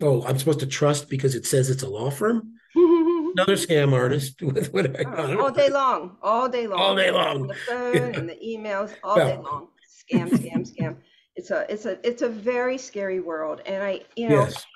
[0.00, 2.54] oh, I'm supposed to trust because it says it's a law firm?
[3.32, 7.10] another scam artist with what I oh, all day long, all day long, all day
[7.10, 7.46] long.
[7.48, 9.68] The phone and the emails, all well, day long.
[9.88, 10.96] Scam, scam, scam.
[11.34, 14.66] It's a, it's a, it's a very scary world, and I, you know, yes.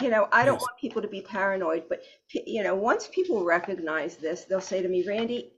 [0.00, 0.62] you know, I don't yes.
[0.62, 4.88] want people to be paranoid, but you know, once people recognize this, they'll say to
[4.88, 5.52] me, Randi,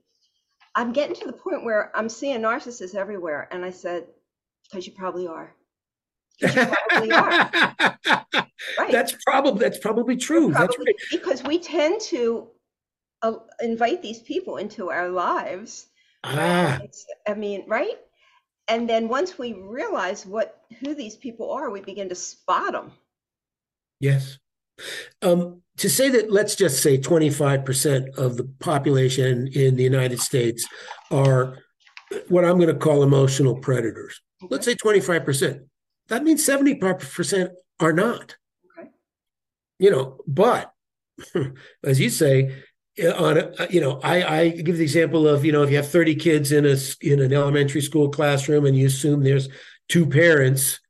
[0.75, 4.07] I'm getting to the point where I'm seeing narcissists everywhere, and I said,
[4.69, 5.55] because you probably are.
[6.41, 7.99] Probably are.
[8.79, 8.91] Right.
[8.91, 10.51] That's probably that's probably true.
[10.51, 10.97] Probably, that's right.
[11.11, 12.49] Because we tend to
[13.23, 15.87] uh, invite these people into our lives.
[16.25, 16.81] Ah.
[17.29, 17.97] I mean, right?
[18.69, 22.93] And then once we realize what who these people are, we begin to spot them.
[24.01, 24.39] Yes.
[25.23, 30.67] Um, to say that, let's just say 25% of the population in the United States
[31.11, 31.59] are
[32.29, 34.21] what I'm going to call emotional predators.
[34.43, 34.49] Okay.
[34.51, 35.61] Let's say 25%.
[36.09, 38.37] That means 75% are not
[38.79, 38.89] Okay.
[39.79, 40.73] you know, but
[41.85, 42.65] as you say,
[43.03, 45.71] uh, on a, uh, you know, I, I give the example of you know if
[45.71, 49.49] you have thirty kids in a in an elementary school classroom and you assume there's
[49.89, 50.81] two parents,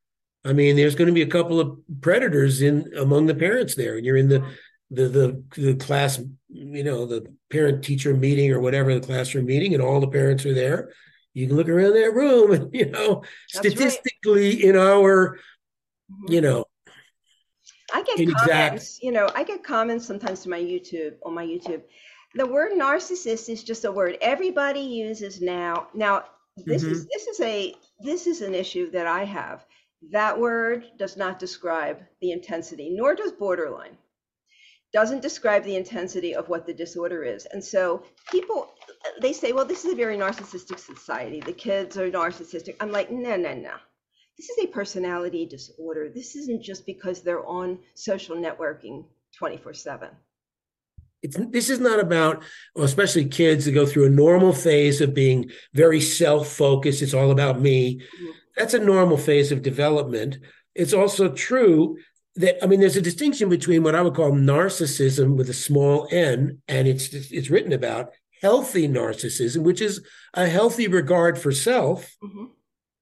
[0.45, 3.97] I mean, there's going to be a couple of predators in among the parents there,
[3.97, 4.95] and you're in the mm-hmm.
[4.95, 9.75] the the the class, you know, the parent teacher meeting or whatever the classroom meeting,
[9.75, 10.91] and all the parents are there.
[11.37, 13.23] You can look around that room, and you know,
[13.53, 14.65] That's statistically right.
[14.65, 15.37] in our,
[16.11, 16.33] mm-hmm.
[16.33, 16.65] you know,
[17.93, 21.83] I get comments, you know, I get comments sometimes to my YouTube on my YouTube.
[22.37, 25.89] The word narcissist is just a word everybody uses now.
[25.95, 26.25] Now,
[26.57, 26.93] this mm-hmm.
[26.93, 29.67] is this is a this is an issue that I have.
[30.11, 33.99] That word does not describe the intensity, nor does borderline.
[34.95, 37.45] Doesn't describe the intensity of what the disorder is.
[37.45, 38.73] And so people
[39.21, 41.41] they say, well, this is a very narcissistic society.
[41.41, 42.77] The kids are narcissistic.
[42.81, 43.73] I'm like, no, no, no
[44.37, 46.11] this is a personality disorder.
[46.11, 49.05] This isn't just because they're on social networking
[49.37, 50.09] 24 7.
[51.23, 52.45] It's, this is not about,
[52.75, 57.03] well, especially kids that go through a normal phase of being very self focused.
[57.03, 57.97] It's all about me.
[57.97, 58.31] Mm-hmm.
[58.57, 60.39] That's a normal phase of development.
[60.75, 61.97] It's also true
[62.37, 66.07] that I mean, there's a distinction between what I would call narcissism with a small
[66.11, 68.11] n, and it's it's written about
[68.43, 72.17] healthy narcissism, which is a healthy regard for self.
[72.23, 72.45] Mm-hmm.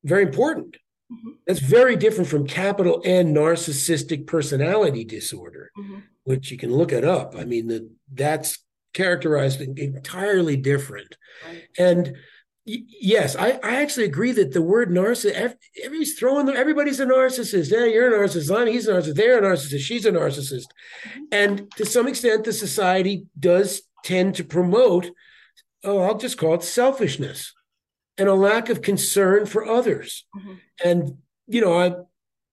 [0.04, 0.76] Very important.
[1.12, 1.30] Mm-hmm.
[1.46, 6.00] That's very different from capital N narcissistic personality disorder, mm-hmm.
[6.24, 7.34] which you can look it up.
[7.36, 8.58] I mean, the, that's
[8.92, 11.16] characterized entirely different.
[11.46, 11.64] Right.
[11.78, 12.16] And
[12.64, 17.70] yes, I, I actually agree that the word narcissist, everybody's throwing, everybody's a narcissist.
[17.70, 18.56] Yeah, you're a narcissist.
[18.56, 19.14] I'm, he's a narcissist.
[19.16, 19.80] They're a narcissist.
[19.80, 20.68] She's a narcissist.
[21.08, 21.22] Mm-hmm.
[21.32, 25.10] And to some extent, the society does tend to promote,
[25.84, 27.52] oh, I'll just call it selfishness
[28.16, 30.26] and a lack of concern for others.
[30.36, 30.54] Mm-hmm.
[30.84, 31.94] And, you know, I,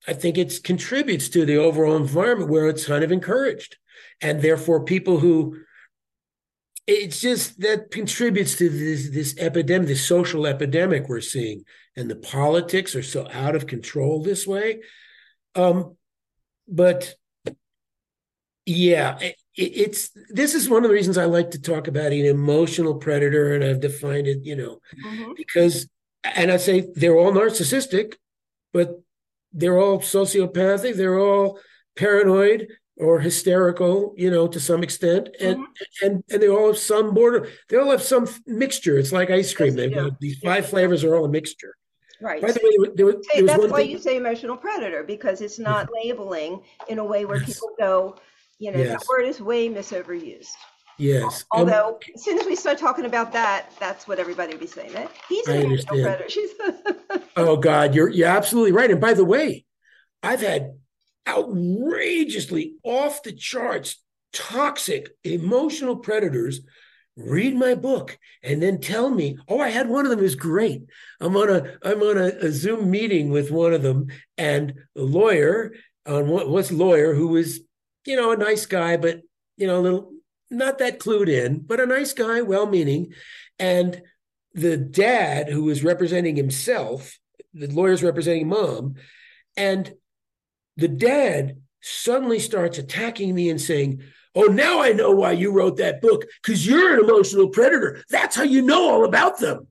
[0.07, 3.77] I think it contributes to the overall environment where it's kind of encouraged.
[4.21, 5.57] And therefore, people who
[6.87, 11.63] it's just that contributes to this this epidemic, this social epidemic we're seeing,
[11.95, 14.81] and the politics are so out of control this way.
[15.55, 15.95] Um,
[16.67, 17.15] but
[18.65, 19.19] yeah,
[19.55, 23.53] it's this is one of the reasons I like to talk about an emotional predator,
[23.53, 25.33] and I've defined it, you know, mm-hmm.
[25.35, 25.89] because
[26.23, 28.15] and I say they're all narcissistic,
[28.73, 29.01] but
[29.51, 31.59] they're all sociopathic, they're all
[31.95, 36.05] paranoid, or hysterical, you know, to some extent, and mm-hmm.
[36.05, 37.49] and and they all have some border.
[37.67, 38.97] They all have some mixture.
[38.97, 39.77] It's like ice cream.
[39.77, 41.75] Yes, got these five flavors are all a mixture.
[42.21, 42.41] Right.
[42.41, 43.89] By the way, there, was, there was that's why thing.
[43.89, 48.15] you say emotional predator because it's not labeling in a way where people go,
[48.61, 48.99] you know, yes.
[48.99, 50.53] that word is way misoverused.
[50.99, 51.45] Yes.
[51.51, 54.67] Although, um, as soon as we start talking about that, that's what everybody would be
[54.67, 54.93] saying.
[54.93, 56.29] That he's an emotional predator.
[56.29, 56.51] She's
[57.35, 58.91] oh God, you're you're absolutely right.
[58.91, 59.65] And by the way,
[60.21, 60.75] I've had
[61.27, 63.95] outrageously off the charts,
[64.31, 66.61] toxic, emotional predators
[67.17, 70.81] read my book and then tell me oh i had one of them is great
[71.19, 74.07] i'm on a i'm on a, a, zoom meeting with one of them
[74.37, 75.73] and a lawyer
[76.05, 77.59] on what what's lawyer who was
[78.05, 79.21] you know a nice guy but
[79.57, 80.11] you know a little
[80.49, 83.13] not that clued in but a nice guy well meaning
[83.59, 84.01] and
[84.53, 87.19] the dad who was representing himself
[87.53, 88.95] the lawyer's representing mom
[89.57, 89.93] and
[90.77, 94.01] the dad suddenly starts attacking me and saying,
[94.33, 98.01] Oh, now I know why you wrote that book because you're an emotional predator.
[98.09, 99.67] That's how you know all about them.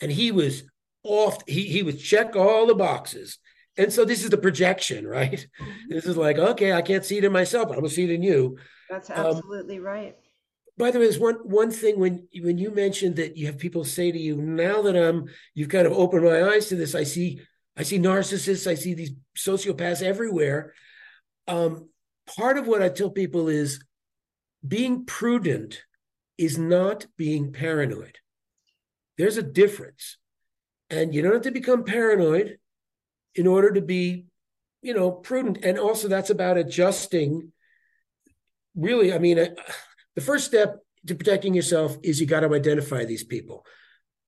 [0.00, 0.62] And he was
[1.02, 3.38] off, he, he would check all the boxes.
[3.76, 5.46] And so this is the projection, right?
[5.60, 5.90] Mm-hmm.
[5.90, 8.10] This is like, okay, I can't see it in myself, but I'm gonna see it
[8.10, 8.56] in you.
[8.88, 10.16] That's um, absolutely um, right.
[10.76, 13.84] By the way, there's one one thing when when you mentioned that you have people
[13.84, 17.04] say to you, now that I'm you've kind of opened my eyes to this, I
[17.04, 17.40] see
[17.76, 20.74] I see narcissists, I see these sociopaths everywhere.
[21.48, 21.88] Um,
[22.36, 23.84] part of what I tell people is
[24.66, 25.82] being prudent
[26.38, 28.18] is not being paranoid.
[29.18, 30.16] There's a difference.
[30.90, 32.58] And you don't have to become paranoid
[33.34, 34.26] in order to be,
[34.82, 35.58] you know, prudent.
[35.64, 37.52] And also, that's about adjusting.
[38.74, 39.48] Really, I mean, uh,
[40.14, 43.64] the first step to protecting yourself is you got to identify these people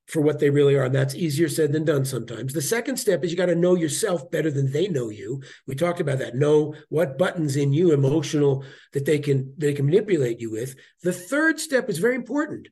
[0.07, 0.84] for what they really are.
[0.84, 2.52] And that's easier said than done sometimes.
[2.52, 5.42] The second step is you got to know yourself better than they know you.
[5.66, 6.36] We talked about that.
[6.36, 10.76] Know what buttons in you emotional that they can they can manipulate you with.
[11.02, 12.68] The third step is very important.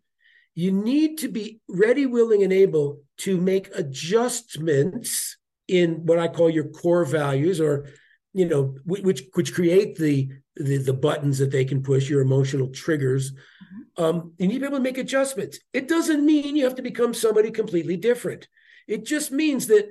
[0.54, 5.36] You need to be ready, willing, and able to make adjustments
[5.68, 7.88] in what I call your core values or
[8.32, 12.68] you know which which create the the, the buttons that they can push your emotional
[12.68, 13.32] triggers
[13.96, 15.58] um, you need to be able to make adjustments.
[15.72, 18.48] It doesn't mean you have to become somebody completely different.
[18.88, 19.88] It just means that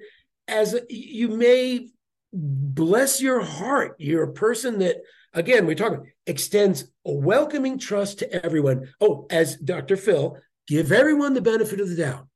[0.47, 1.89] as a, you may
[2.33, 4.97] bless your heart, you're a person that,
[5.33, 8.89] again, we're talking extends a welcoming trust to everyone.
[8.99, 9.97] Oh, as Dr.
[9.97, 12.27] Phil, give everyone the benefit of the doubt.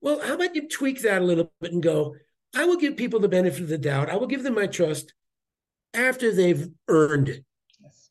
[0.00, 2.14] Well, how about you tweak that a little bit and go,
[2.54, 4.10] I will give people the benefit of the doubt.
[4.10, 5.12] I will give them my trust
[5.94, 7.44] after they've earned it.
[7.82, 8.10] Yes.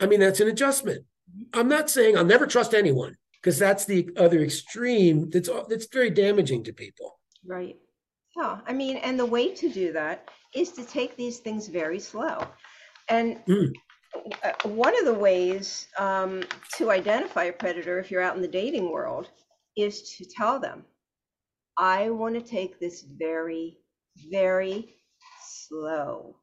[0.00, 1.04] I mean, that's an adjustment.
[1.52, 6.10] I'm not saying I'll never trust anyone because that's the other extreme that's that's very
[6.10, 7.18] damaging to people.
[7.46, 7.76] Right.
[8.36, 8.60] Yeah.
[8.66, 12.46] I mean, and the way to do that is to take these things very slow.
[13.08, 13.72] And mm.
[14.64, 16.42] one of the ways um,
[16.76, 19.28] to identify a predator, if you're out in the dating world,
[19.76, 20.84] is to tell them,
[21.78, 23.78] I want to take this very,
[24.30, 24.96] very
[25.46, 26.36] slow.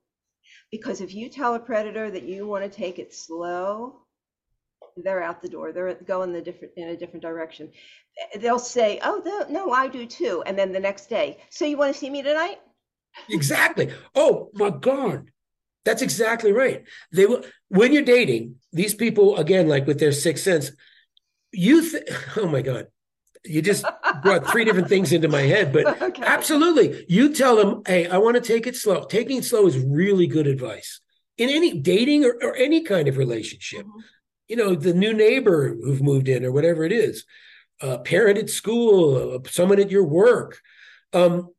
[0.72, 4.06] Because if you tell a predator that you want to take it slow,
[4.98, 5.72] they're out the door.
[5.74, 7.72] They're going the different in a different direction.
[8.40, 11.94] They'll say, "Oh, no, I do too," and then the next day, "So you want
[11.94, 12.60] to see me tonight?"
[13.30, 13.94] Exactly.
[14.14, 15.32] Oh my God,
[15.84, 16.84] That's exactly right.
[17.12, 20.72] They will when you're dating these people again, like with their sixth sense.
[21.52, 22.04] You, th-
[22.38, 22.88] oh my god,
[23.46, 23.86] you just
[24.22, 26.24] brought three different things into my head, but okay.
[26.26, 29.78] absolutely, you tell them, "Hey, I want to take it slow." Taking it slow is
[29.78, 31.02] really good advice
[31.38, 33.82] in any dating or, or any kind of relationship.
[33.82, 34.00] Mm-hmm.
[34.48, 37.26] You know, the new neighbor who've moved in or whatever it is,
[37.82, 40.60] a parent at school, someone at your work.
[41.14, 41.50] Um,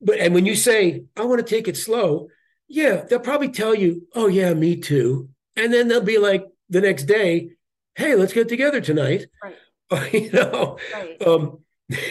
[0.00, 2.28] but and when you say, "I want to take it slow,"
[2.68, 6.80] yeah, they'll probably tell you, "Oh yeah, me too," and then they'll be like the
[6.80, 7.50] next day,
[7.94, 9.56] "Hey, let's get together tonight." Right.
[10.12, 10.78] you know.
[10.92, 11.26] Right.
[11.26, 11.58] Um,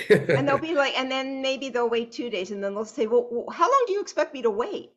[0.09, 3.07] and they'll be like, and then maybe they'll wait two days, and then they'll say,
[3.07, 4.91] "Well, how long do you expect me to wait?"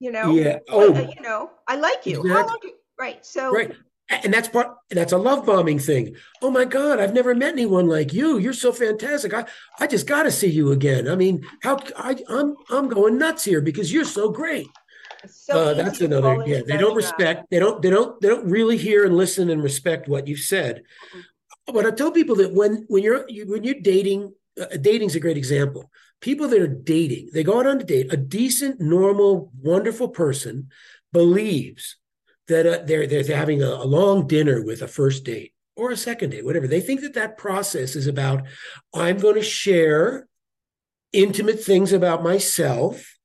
[0.00, 0.32] You know.
[0.32, 0.58] Yeah.
[0.68, 0.94] Oh.
[0.94, 2.20] you know, I like you.
[2.20, 2.30] Exactly.
[2.30, 3.24] How long do you, right.
[3.24, 3.52] So.
[3.52, 3.72] Right
[4.10, 7.86] and that's part that's a love bombing thing oh my god i've never met anyone
[7.86, 9.44] like you you're so fantastic i
[9.80, 13.44] i just got to see you again i mean how I, i'm i'm going nuts
[13.44, 14.66] here because you're so great
[15.26, 18.76] so uh, that's another yeah they don't respect they don't they don't they don't really
[18.76, 20.84] hear and listen and respect what you've said
[21.72, 25.20] but i tell people that when when you're you, when you're dating uh, dating's a
[25.20, 25.90] great example
[26.20, 30.68] people that are dating they go out on a date a decent normal wonderful person
[31.12, 31.96] believes
[32.48, 35.96] that uh, they're they're having a, a long dinner with a first date or a
[35.96, 36.66] second date, whatever.
[36.66, 38.42] They think that that process is about
[38.92, 40.26] I'm going to share
[41.12, 43.16] intimate things about myself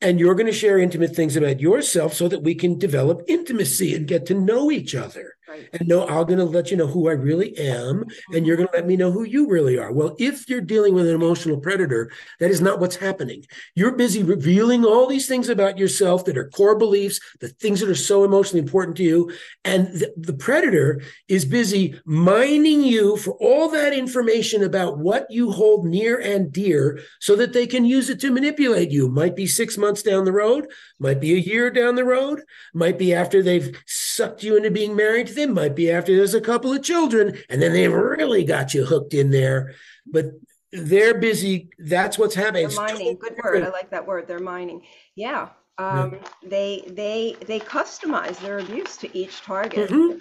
[0.00, 3.94] and you're going to share intimate things about yourself so that we can develop intimacy
[3.94, 5.68] and get to know each other right.
[5.72, 8.68] and know i'm going to let you know who i really am and you're going
[8.68, 8.76] to mm-hmm.
[8.76, 9.92] let me know who you really are.
[9.92, 13.44] Well if you're dealing with an emotional predator that is not what's happening.
[13.74, 17.88] You're busy revealing all these things about yourself that are core beliefs the things that
[17.88, 19.32] are so emotionally important to you
[19.64, 25.50] and the, the predator is busy mining you for all that information about what you
[25.50, 29.08] hold near and dear so that they can use it to manipulate you.
[29.08, 30.66] Might be six months down the road
[30.98, 32.42] might be a year down the road.
[32.72, 35.52] Might be after they've sucked you into being married to them.
[35.52, 39.14] Might be after there's a couple of children and then they've really got you hooked
[39.14, 39.74] in there.
[40.06, 40.26] But
[40.72, 41.70] they're busy.
[41.78, 42.68] That's what's happening.
[42.68, 43.16] They're mining.
[43.16, 43.62] Good word.
[43.62, 44.28] I like that word.
[44.28, 44.82] They're mining.
[45.14, 45.50] Yeah.
[45.78, 46.28] Um, yeah.
[46.44, 49.90] they they they customize their abuse to each target.
[49.90, 50.18] Mm-hmm.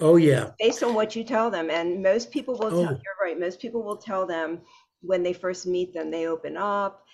[0.00, 0.50] oh yeah.
[0.58, 1.70] Based on what you tell them.
[1.70, 2.84] And most people will oh.
[2.84, 3.38] tell you're right.
[3.38, 4.60] Most people will tell them
[5.00, 7.04] when they first meet them they open up.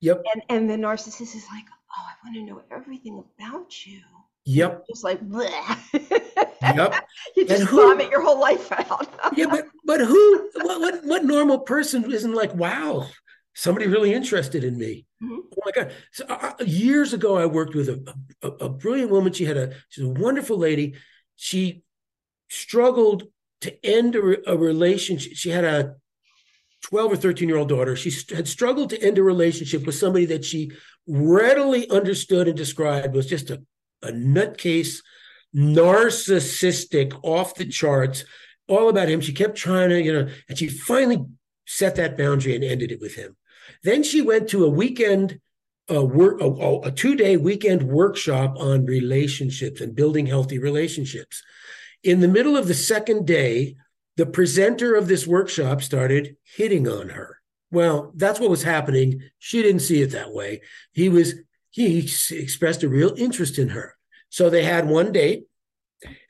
[0.00, 0.22] Yep.
[0.32, 1.64] And and the narcissist is like
[1.96, 4.00] oh i want to know everything about you
[4.46, 4.84] Yep.
[4.88, 6.94] Just like Yep.
[7.36, 9.08] you just who, vomit your whole life out.
[9.36, 13.06] yeah, but but who what, what what normal person isn't like, wow,
[13.54, 15.06] somebody really interested in me?
[15.22, 15.38] Mm-hmm.
[15.56, 15.92] Oh my God.
[16.12, 19.32] So uh, uh, years ago I worked with a, a, a brilliant woman.
[19.32, 20.94] She had a she's a wonderful lady.
[21.36, 21.82] She
[22.50, 23.24] struggled
[23.62, 25.32] to end a, a relationship.
[25.36, 25.94] She had a
[26.82, 27.96] 12 or 13 year old daughter.
[27.96, 30.70] She had struggled to end a relationship with somebody that she
[31.06, 33.62] readily understood and described was just a
[34.04, 35.02] a nutcase,
[35.54, 38.24] narcissistic, off the charts,
[38.68, 39.20] all about him.
[39.20, 41.24] She kept trying to, you know, and she finally
[41.66, 43.36] set that boundary and ended it with him.
[43.82, 45.40] Then she went to a weekend
[45.90, 51.42] a work a, a two-day weekend workshop on relationships and building healthy relationships.
[52.02, 53.76] In the middle of the second day,
[54.16, 57.38] the presenter of this workshop started hitting on her.
[57.74, 59.22] Well, that's what was happening.
[59.38, 60.62] She didn't see it that way.
[60.92, 61.34] He was
[61.70, 61.98] he
[62.30, 63.96] expressed a real interest in her.
[64.28, 65.44] So they had one date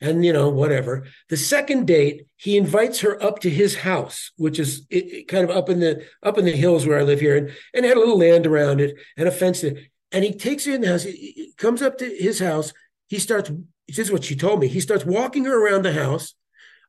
[0.01, 4.57] and you know whatever the second date he invites her up to his house which
[4.57, 7.19] is it, it kind of up in the up in the hills where i live
[7.19, 10.65] here and, and had a little land around it and a fence and he takes
[10.65, 12.73] her in the house he comes up to his house
[13.07, 13.51] he starts
[13.87, 16.35] this is what she told me he starts walking her around the house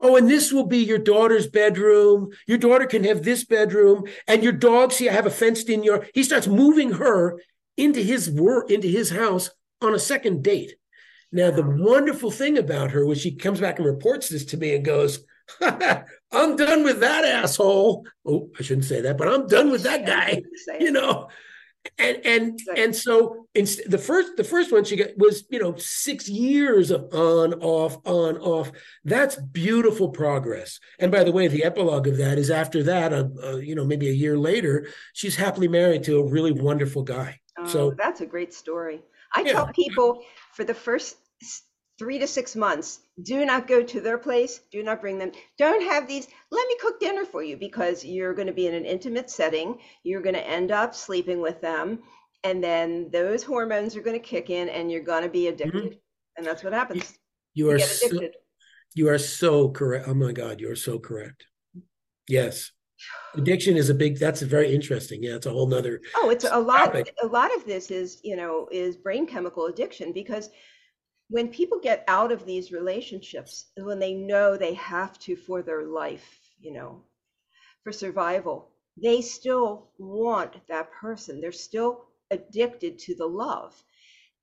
[0.00, 2.30] oh and this will be your daughter's bedroom.
[2.46, 5.82] Your daughter can have this bedroom and your dog see i have a fenced in
[5.82, 6.10] yard.
[6.14, 7.40] He starts moving her
[7.76, 10.74] into his work into his house on a second date.
[11.32, 14.74] Now, the wonderful thing about her was she comes back and reports this to me
[14.74, 15.24] and goes,
[15.60, 18.06] I'm done with that asshole.
[18.24, 20.42] Oh, I shouldn't say that, but I'm done with that guy.
[20.78, 21.28] You know,
[21.98, 25.74] and and and so inst- the first the first one she got was you know
[25.76, 28.70] six years of on off on off.
[29.04, 30.80] That's beautiful progress.
[30.98, 33.84] And by the way, the epilogue of that is after that, uh, uh, you know,
[33.84, 37.40] maybe a year later, she's happily married to a really wonderful guy.
[37.58, 39.02] Oh, so that's a great story.
[39.34, 39.52] I yeah.
[39.52, 40.22] tell people
[40.52, 41.16] for the first
[41.98, 44.60] three to six months, do not go to their place.
[44.70, 45.32] Do not bring them.
[45.58, 48.74] Don't have these, let me cook dinner for you because you're going to be in
[48.74, 49.78] an intimate setting.
[50.02, 52.00] You're going to end up sleeping with them.
[52.44, 55.84] And then those hormones are going to kick in and you're going to be addicted.
[55.84, 55.96] Mm-hmm.
[56.36, 57.18] And that's what happens.
[57.54, 58.20] You, you are so,
[58.94, 60.06] you are so correct.
[60.08, 61.46] Oh my God, you are so correct.
[62.28, 62.70] Yes.
[63.34, 66.46] addiction is a big that's a very interesting yeah it's a whole nother oh it's
[66.50, 67.14] a lot topic.
[67.22, 70.48] a lot of this is you know is brain chemical addiction because
[71.28, 75.84] when people get out of these relationships when they know they have to for their
[75.84, 77.02] life you know
[77.82, 78.70] for survival
[79.02, 81.40] they still want that person.
[81.40, 83.74] They're still addicted to the love.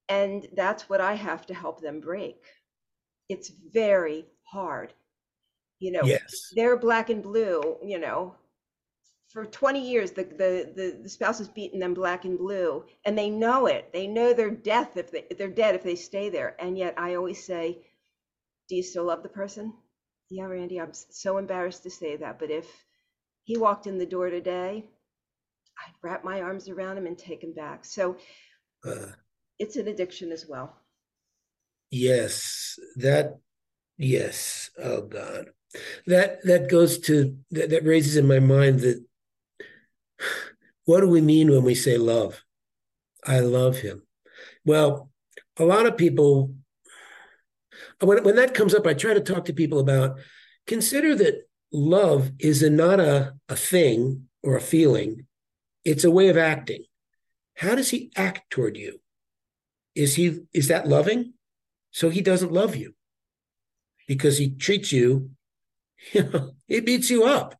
[0.09, 2.43] And that's what i have to help them break.
[3.29, 4.93] It's very hard.
[5.79, 6.53] You know yes.
[6.55, 8.35] they're black and blue you know
[9.33, 13.17] for 20 years the, the, the, the spouse has beaten them black and blue and
[13.17, 13.91] they know it.
[13.91, 16.55] They know they're death if they, they're dead if they stay there.
[16.59, 17.79] And yet i always say
[18.69, 19.73] do you still love the person?
[20.29, 22.67] Yeah Randi i'm so embarrassed to say that but if
[23.43, 24.85] he walked in the door today
[25.79, 27.85] i'd wrap my arms around him and take him back.
[27.85, 28.17] So
[28.85, 29.07] uh,
[29.57, 30.75] it's an addiction as well.
[31.89, 33.39] Yes that
[33.97, 35.49] yes oh god.
[36.05, 39.03] That that goes to that, that raises in my mind that
[40.85, 42.43] what do we mean when we say love?
[43.25, 44.03] I love him.
[44.65, 45.09] Well,
[45.57, 46.53] a lot of people,
[47.99, 50.19] when, when that comes up, I try to talk to people about
[50.67, 55.25] consider that love is a, not a, a thing or a feeling,
[55.85, 56.83] it's a way of acting.
[57.55, 58.99] How does he act toward you?
[59.95, 61.33] Is he is that loving?
[61.91, 62.95] So he doesn't love you
[64.07, 65.31] because he treats you,
[66.11, 67.55] you know, he beats you up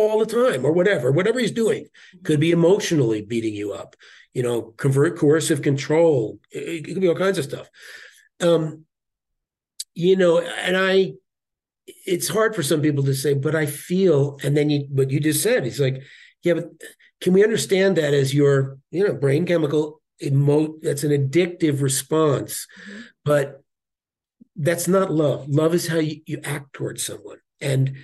[0.00, 1.86] all the time or whatever, whatever he's doing.
[2.24, 3.96] Could be emotionally beating you up,
[4.32, 6.38] you know, convert coercive control.
[6.50, 7.68] It, it could be all kinds of stuff.
[8.40, 8.84] Um,
[9.94, 11.14] you know, and I,
[12.04, 15.20] it's hard for some people to say, but I feel, and then you, what you
[15.20, 16.02] just said, it's like,
[16.42, 16.70] yeah, but
[17.20, 22.66] can we understand that as your, you know, brain chemical emo that's an addictive response,
[22.88, 23.00] mm-hmm.
[23.24, 23.62] but
[24.56, 25.48] that's not love.
[25.48, 27.38] Love is how you, you act towards someone.
[27.60, 27.96] And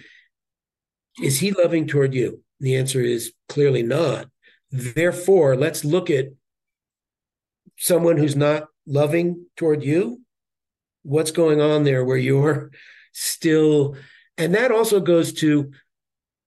[1.20, 2.42] is he loving toward you?
[2.60, 4.28] The answer is clearly not.
[4.70, 6.28] Therefore, let's look at
[7.76, 10.20] someone who's not loving toward you.
[11.02, 12.70] What's going on there where you're
[13.12, 13.96] still,
[14.38, 15.72] and that also goes to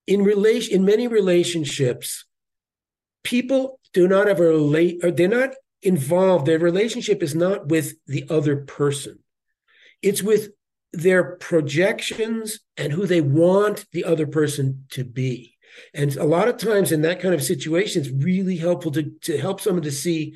[0.07, 2.25] in relation in many relationships,
[3.23, 5.51] people do not a relate or they're not
[5.81, 6.45] involved.
[6.45, 9.19] Their relationship is not with the other person.
[10.01, 10.49] It's with
[10.95, 15.55] their projections and who they want the other person to be.
[15.93, 19.37] And a lot of times in that kind of situation, it's really helpful to, to
[19.37, 20.35] help someone to see,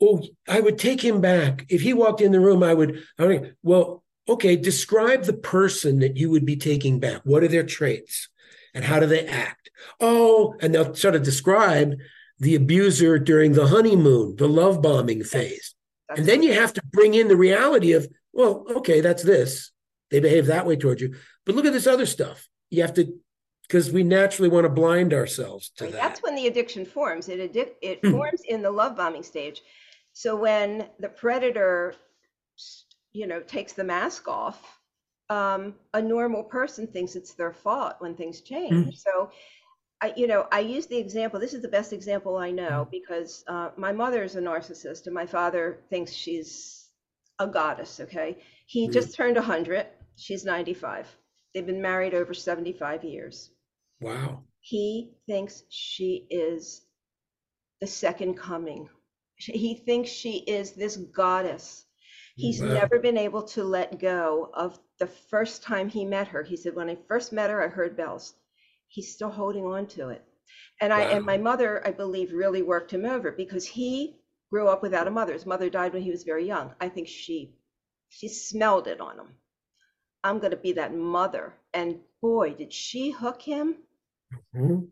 [0.00, 1.64] oh, I would take him back.
[1.70, 6.00] If he walked in the room, I would, I would well, okay, describe the person
[6.00, 7.22] that you would be taking back.
[7.24, 8.28] What are their traits?
[8.74, 9.70] And how do they act?
[10.00, 11.94] Oh, and they'll sort of describe
[12.38, 15.74] the abuser during the honeymoon, the love bombing phase.
[16.14, 19.70] And then you have to bring in the reality of well, okay, that's this.
[20.10, 21.14] They behave that way towards you.
[21.44, 22.48] But look at this other stuff.
[22.70, 23.12] You have to,
[23.68, 25.92] because we naturally want to blind ourselves to that.
[25.92, 27.28] That's when the addiction forms.
[27.28, 28.12] It addic- it hmm.
[28.12, 29.62] forms in the love bombing stage.
[30.12, 31.94] So when the predator,
[33.12, 34.60] you know, takes the mask off,
[35.30, 38.72] um, a normal person thinks it's their fault when things change.
[38.72, 38.98] Mm.
[38.98, 39.30] So
[40.02, 41.40] I, you know, I use the example.
[41.40, 42.90] This is the best example I know hmm.
[42.90, 46.81] because uh, my mother is a narcissist, and my father thinks she's
[47.38, 48.38] a goddess, okay?
[48.66, 48.92] He mm.
[48.92, 49.86] just turned 100.
[50.16, 51.08] She's 95.
[51.52, 53.50] They've been married over 75 years.
[54.00, 54.42] Wow.
[54.60, 56.82] He thinks she is
[57.80, 58.88] the second coming.
[59.36, 61.84] He thinks she is this goddess.
[62.36, 62.68] He's wow.
[62.68, 66.42] never been able to let go of the first time he met her.
[66.42, 68.34] He said, When I first met her, I heard bells.
[68.88, 70.24] He's still holding on to it.
[70.80, 74.21] And I and my mother, I believe, really worked him over because he
[74.52, 75.32] grew up without a mother.
[75.32, 76.72] His mother died when he was very young.
[76.80, 77.54] I think she
[78.10, 79.28] she smelled it on him.
[80.22, 81.54] I'm going to be that mother.
[81.72, 83.76] And boy, did she hook him.
[84.54, 84.84] Mm-hmm.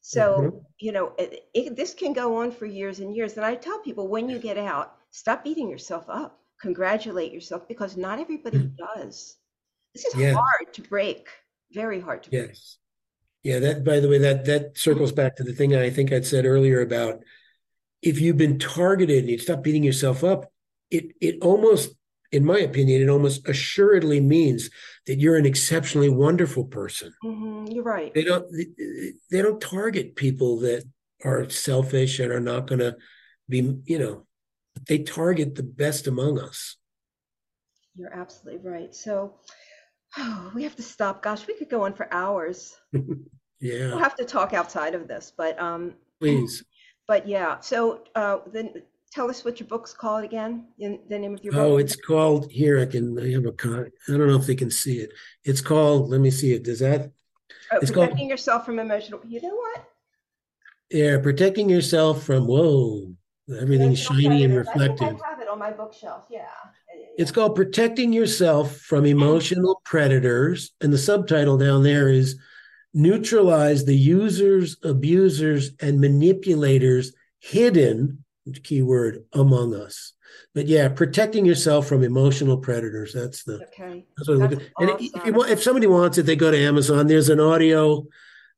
[0.00, 0.58] So, mm-hmm.
[0.78, 3.36] you know, it, it, this can go on for years and years.
[3.36, 7.96] And I tell people when you get out, stop beating yourself up, congratulate yourself because
[7.96, 9.00] not everybody mm-hmm.
[9.00, 9.36] does.
[9.94, 10.32] This is yeah.
[10.32, 11.28] hard to break,
[11.72, 12.40] very hard to yes.
[12.40, 12.50] break.
[12.50, 12.78] Yes.
[13.44, 16.24] Yeah, that by the way, that that circles back to the thing I think I'd
[16.24, 17.24] said earlier about
[18.02, 20.50] if you've been targeted and you stop beating yourself up,
[20.90, 21.94] it it almost,
[22.32, 24.70] in my opinion, it almost assuredly means
[25.06, 27.14] that you're an exceptionally wonderful person.
[27.24, 28.12] Mm-hmm, you're right.
[28.12, 28.66] They don't they,
[29.30, 30.84] they don't target people that
[31.24, 32.96] are selfish and are not going to
[33.48, 34.26] be, you know,
[34.88, 36.76] they target the best among us.
[37.94, 38.94] You're absolutely right.
[38.94, 39.34] So
[40.18, 41.22] oh, we have to stop.
[41.22, 42.76] Gosh, we could go on for hours.
[42.92, 43.88] yeah.
[43.88, 46.64] We'll have to talk outside of this, but um please
[47.12, 48.72] but yeah, so uh, then
[49.12, 50.68] tell us what your book's called again.
[50.78, 51.60] In the name of your book.
[51.62, 52.80] Oh, it's called here.
[52.80, 53.18] I can.
[53.18, 53.90] I have a con.
[54.08, 55.10] I don't know if they can see it.
[55.44, 56.08] It's called.
[56.08, 56.62] Let me see it.
[56.62, 57.10] Does that
[57.70, 59.20] Oh, It's called- protecting yourself from emotional.
[59.28, 59.84] You know what?
[60.90, 63.12] Yeah, protecting yourself from whoa,
[63.60, 64.68] everything's shiny and predators.
[64.68, 65.20] I reflective.
[65.22, 66.24] I have it on my bookshelf.
[66.30, 66.46] Yeah,
[67.18, 70.72] It's called Protecting Yourself from Emotional Predators.
[70.80, 72.38] And the subtitle down there is
[72.94, 78.24] Neutralize the Users, Abusers, and Manipulators Hidden,
[78.62, 80.12] keyword, among us.
[80.54, 83.12] But yeah, protecting yourself from emotional predators.
[83.12, 84.06] That's the Okay.
[84.16, 84.70] that's what That's at.
[84.78, 87.06] And if you want, if somebody wants it, they go to Amazon.
[87.06, 88.06] There's an audio,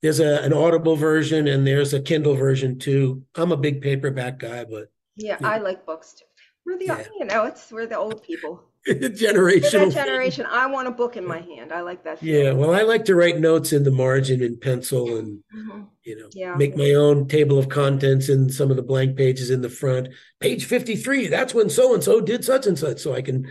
[0.03, 3.23] there's a, an audible version, and there's a Kindle version too.
[3.37, 5.49] I'm a big paperback guy, but Yeah, Yeah.
[5.49, 6.25] I like books too.
[6.67, 7.05] We're the, Yeah.
[7.19, 8.63] you know, it's we're the old people.
[8.89, 9.93] Generational.
[9.95, 10.47] that generation.
[10.51, 11.73] I want a book in my hand.
[11.73, 12.23] I like that.
[12.23, 15.87] Yeah, well, I like to write notes in the margin in pencil and Mhm.
[16.03, 16.55] you know Yeah.
[16.57, 20.09] make my own table of contents in some of the blank pages in the front.
[20.41, 23.47] Page 53, that's when so and so did such and such, so I can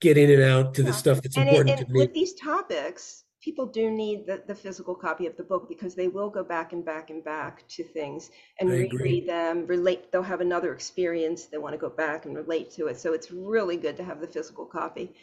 [0.00, 2.00] get in and out to the stuff that's And, it, important and to me.
[2.00, 6.06] with these topics, people do need the, the physical copy of the book because they
[6.06, 8.98] will go back and back and back to things and I agree.
[8.98, 10.12] reread them, relate.
[10.12, 11.46] They'll have another experience.
[11.46, 13.00] They want to go back and relate to it.
[13.00, 15.14] So it's really good to have the physical copy.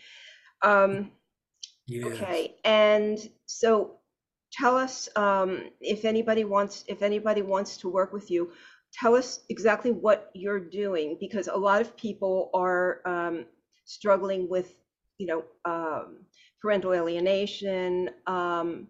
[0.62, 1.12] Um,
[1.88, 2.08] Yeah.
[2.08, 4.00] Okay, and so
[4.52, 8.52] tell us um, if anybody wants, if anybody wants to work with you,
[8.92, 13.46] tell us exactly what you're doing because a lot of people are um,
[13.86, 14.76] struggling with,
[15.18, 16.27] you know, um,
[16.62, 18.88] parental alienation um,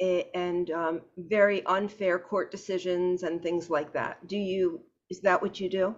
[0.00, 4.26] and um, very unfair court decisions and things like that.
[4.26, 4.80] Do you,
[5.10, 5.96] is that what you do?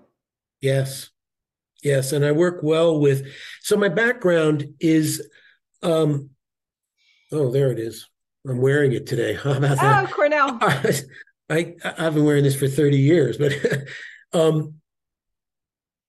[0.61, 1.11] Yes.
[1.83, 3.27] Yes, and I work well with
[3.63, 5.27] so my background is
[5.83, 6.31] um
[7.33, 8.09] oh, there it is.
[8.47, 9.35] I'm wearing it today.
[9.43, 10.05] How about that?
[10.05, 10.59] Oh, Cornell.
[10.61, 11.03] I,
[11.49, 13.53] I I've been wearing this for 30 years, but
[14.33, 14.75] um,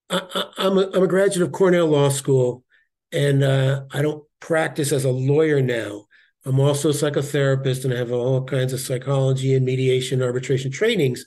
[0.10, 2.64] I, I, I'm a I'm a graduate of Cornell Law School,
[3.12, 6.08] and uh, I don't practice as a lawyer now.
[6.46, 11.26] I'm also a psychotherapist, and I have all kinds of psychology and mediation, arbitration trainings.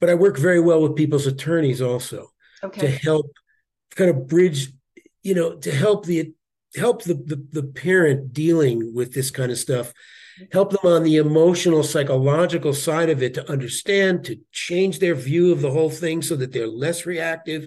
[0.00, 2.30] But I work very well with people's attorneys also
[2.80, 3.30] to help
[3.94, 4.68] kind of bridge,
[5.22, 6.32] you know, to help the
[6.74, 9.92] help the, the the parent dealing with this kind of stuff,
[10.52, 15.52] help them on the emotional, psychological side of it to understand, to change their view
[15.52, 17.66] of the whole thing so that they're less reactive.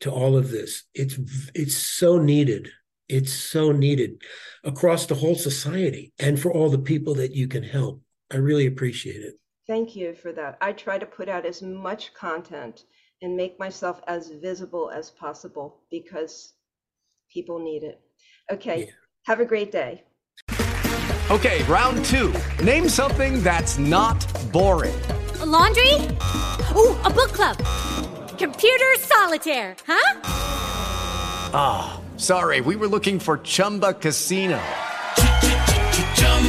[0.00, 0.84] to all of this.
[0.92, 1.18] It's
[1.54, 2.68] it's so needed.
[3.08, 4.22] It's so needed
[4.62, 8.02] across the whole society and for all the people that you can help.
[8.30, 9.34] I really appreciate it.
[9.66, 10.58] Thank you for that.
[10.60, 12.84] I try to put out as much content
[13.22, 16.52] and make myself as visible as possible because
[17.32, 18.00] people need it.
[18.52, 18.90] Okay, Yeah.
[19.24, 20.02] have a great day.
[21.30, 22.34] Okay, round two.
[22.62, 24.20] Name something that's not
[24.52, 24.94] boring.
[25.40, 25.94] A laundry?
[26.76, 27.56] Ooh, a book club.
[28.38, 30.20] Computer solitaire, huh?
[31.56, 34.60] Ah, sorry, we were looking for Chumba Casino.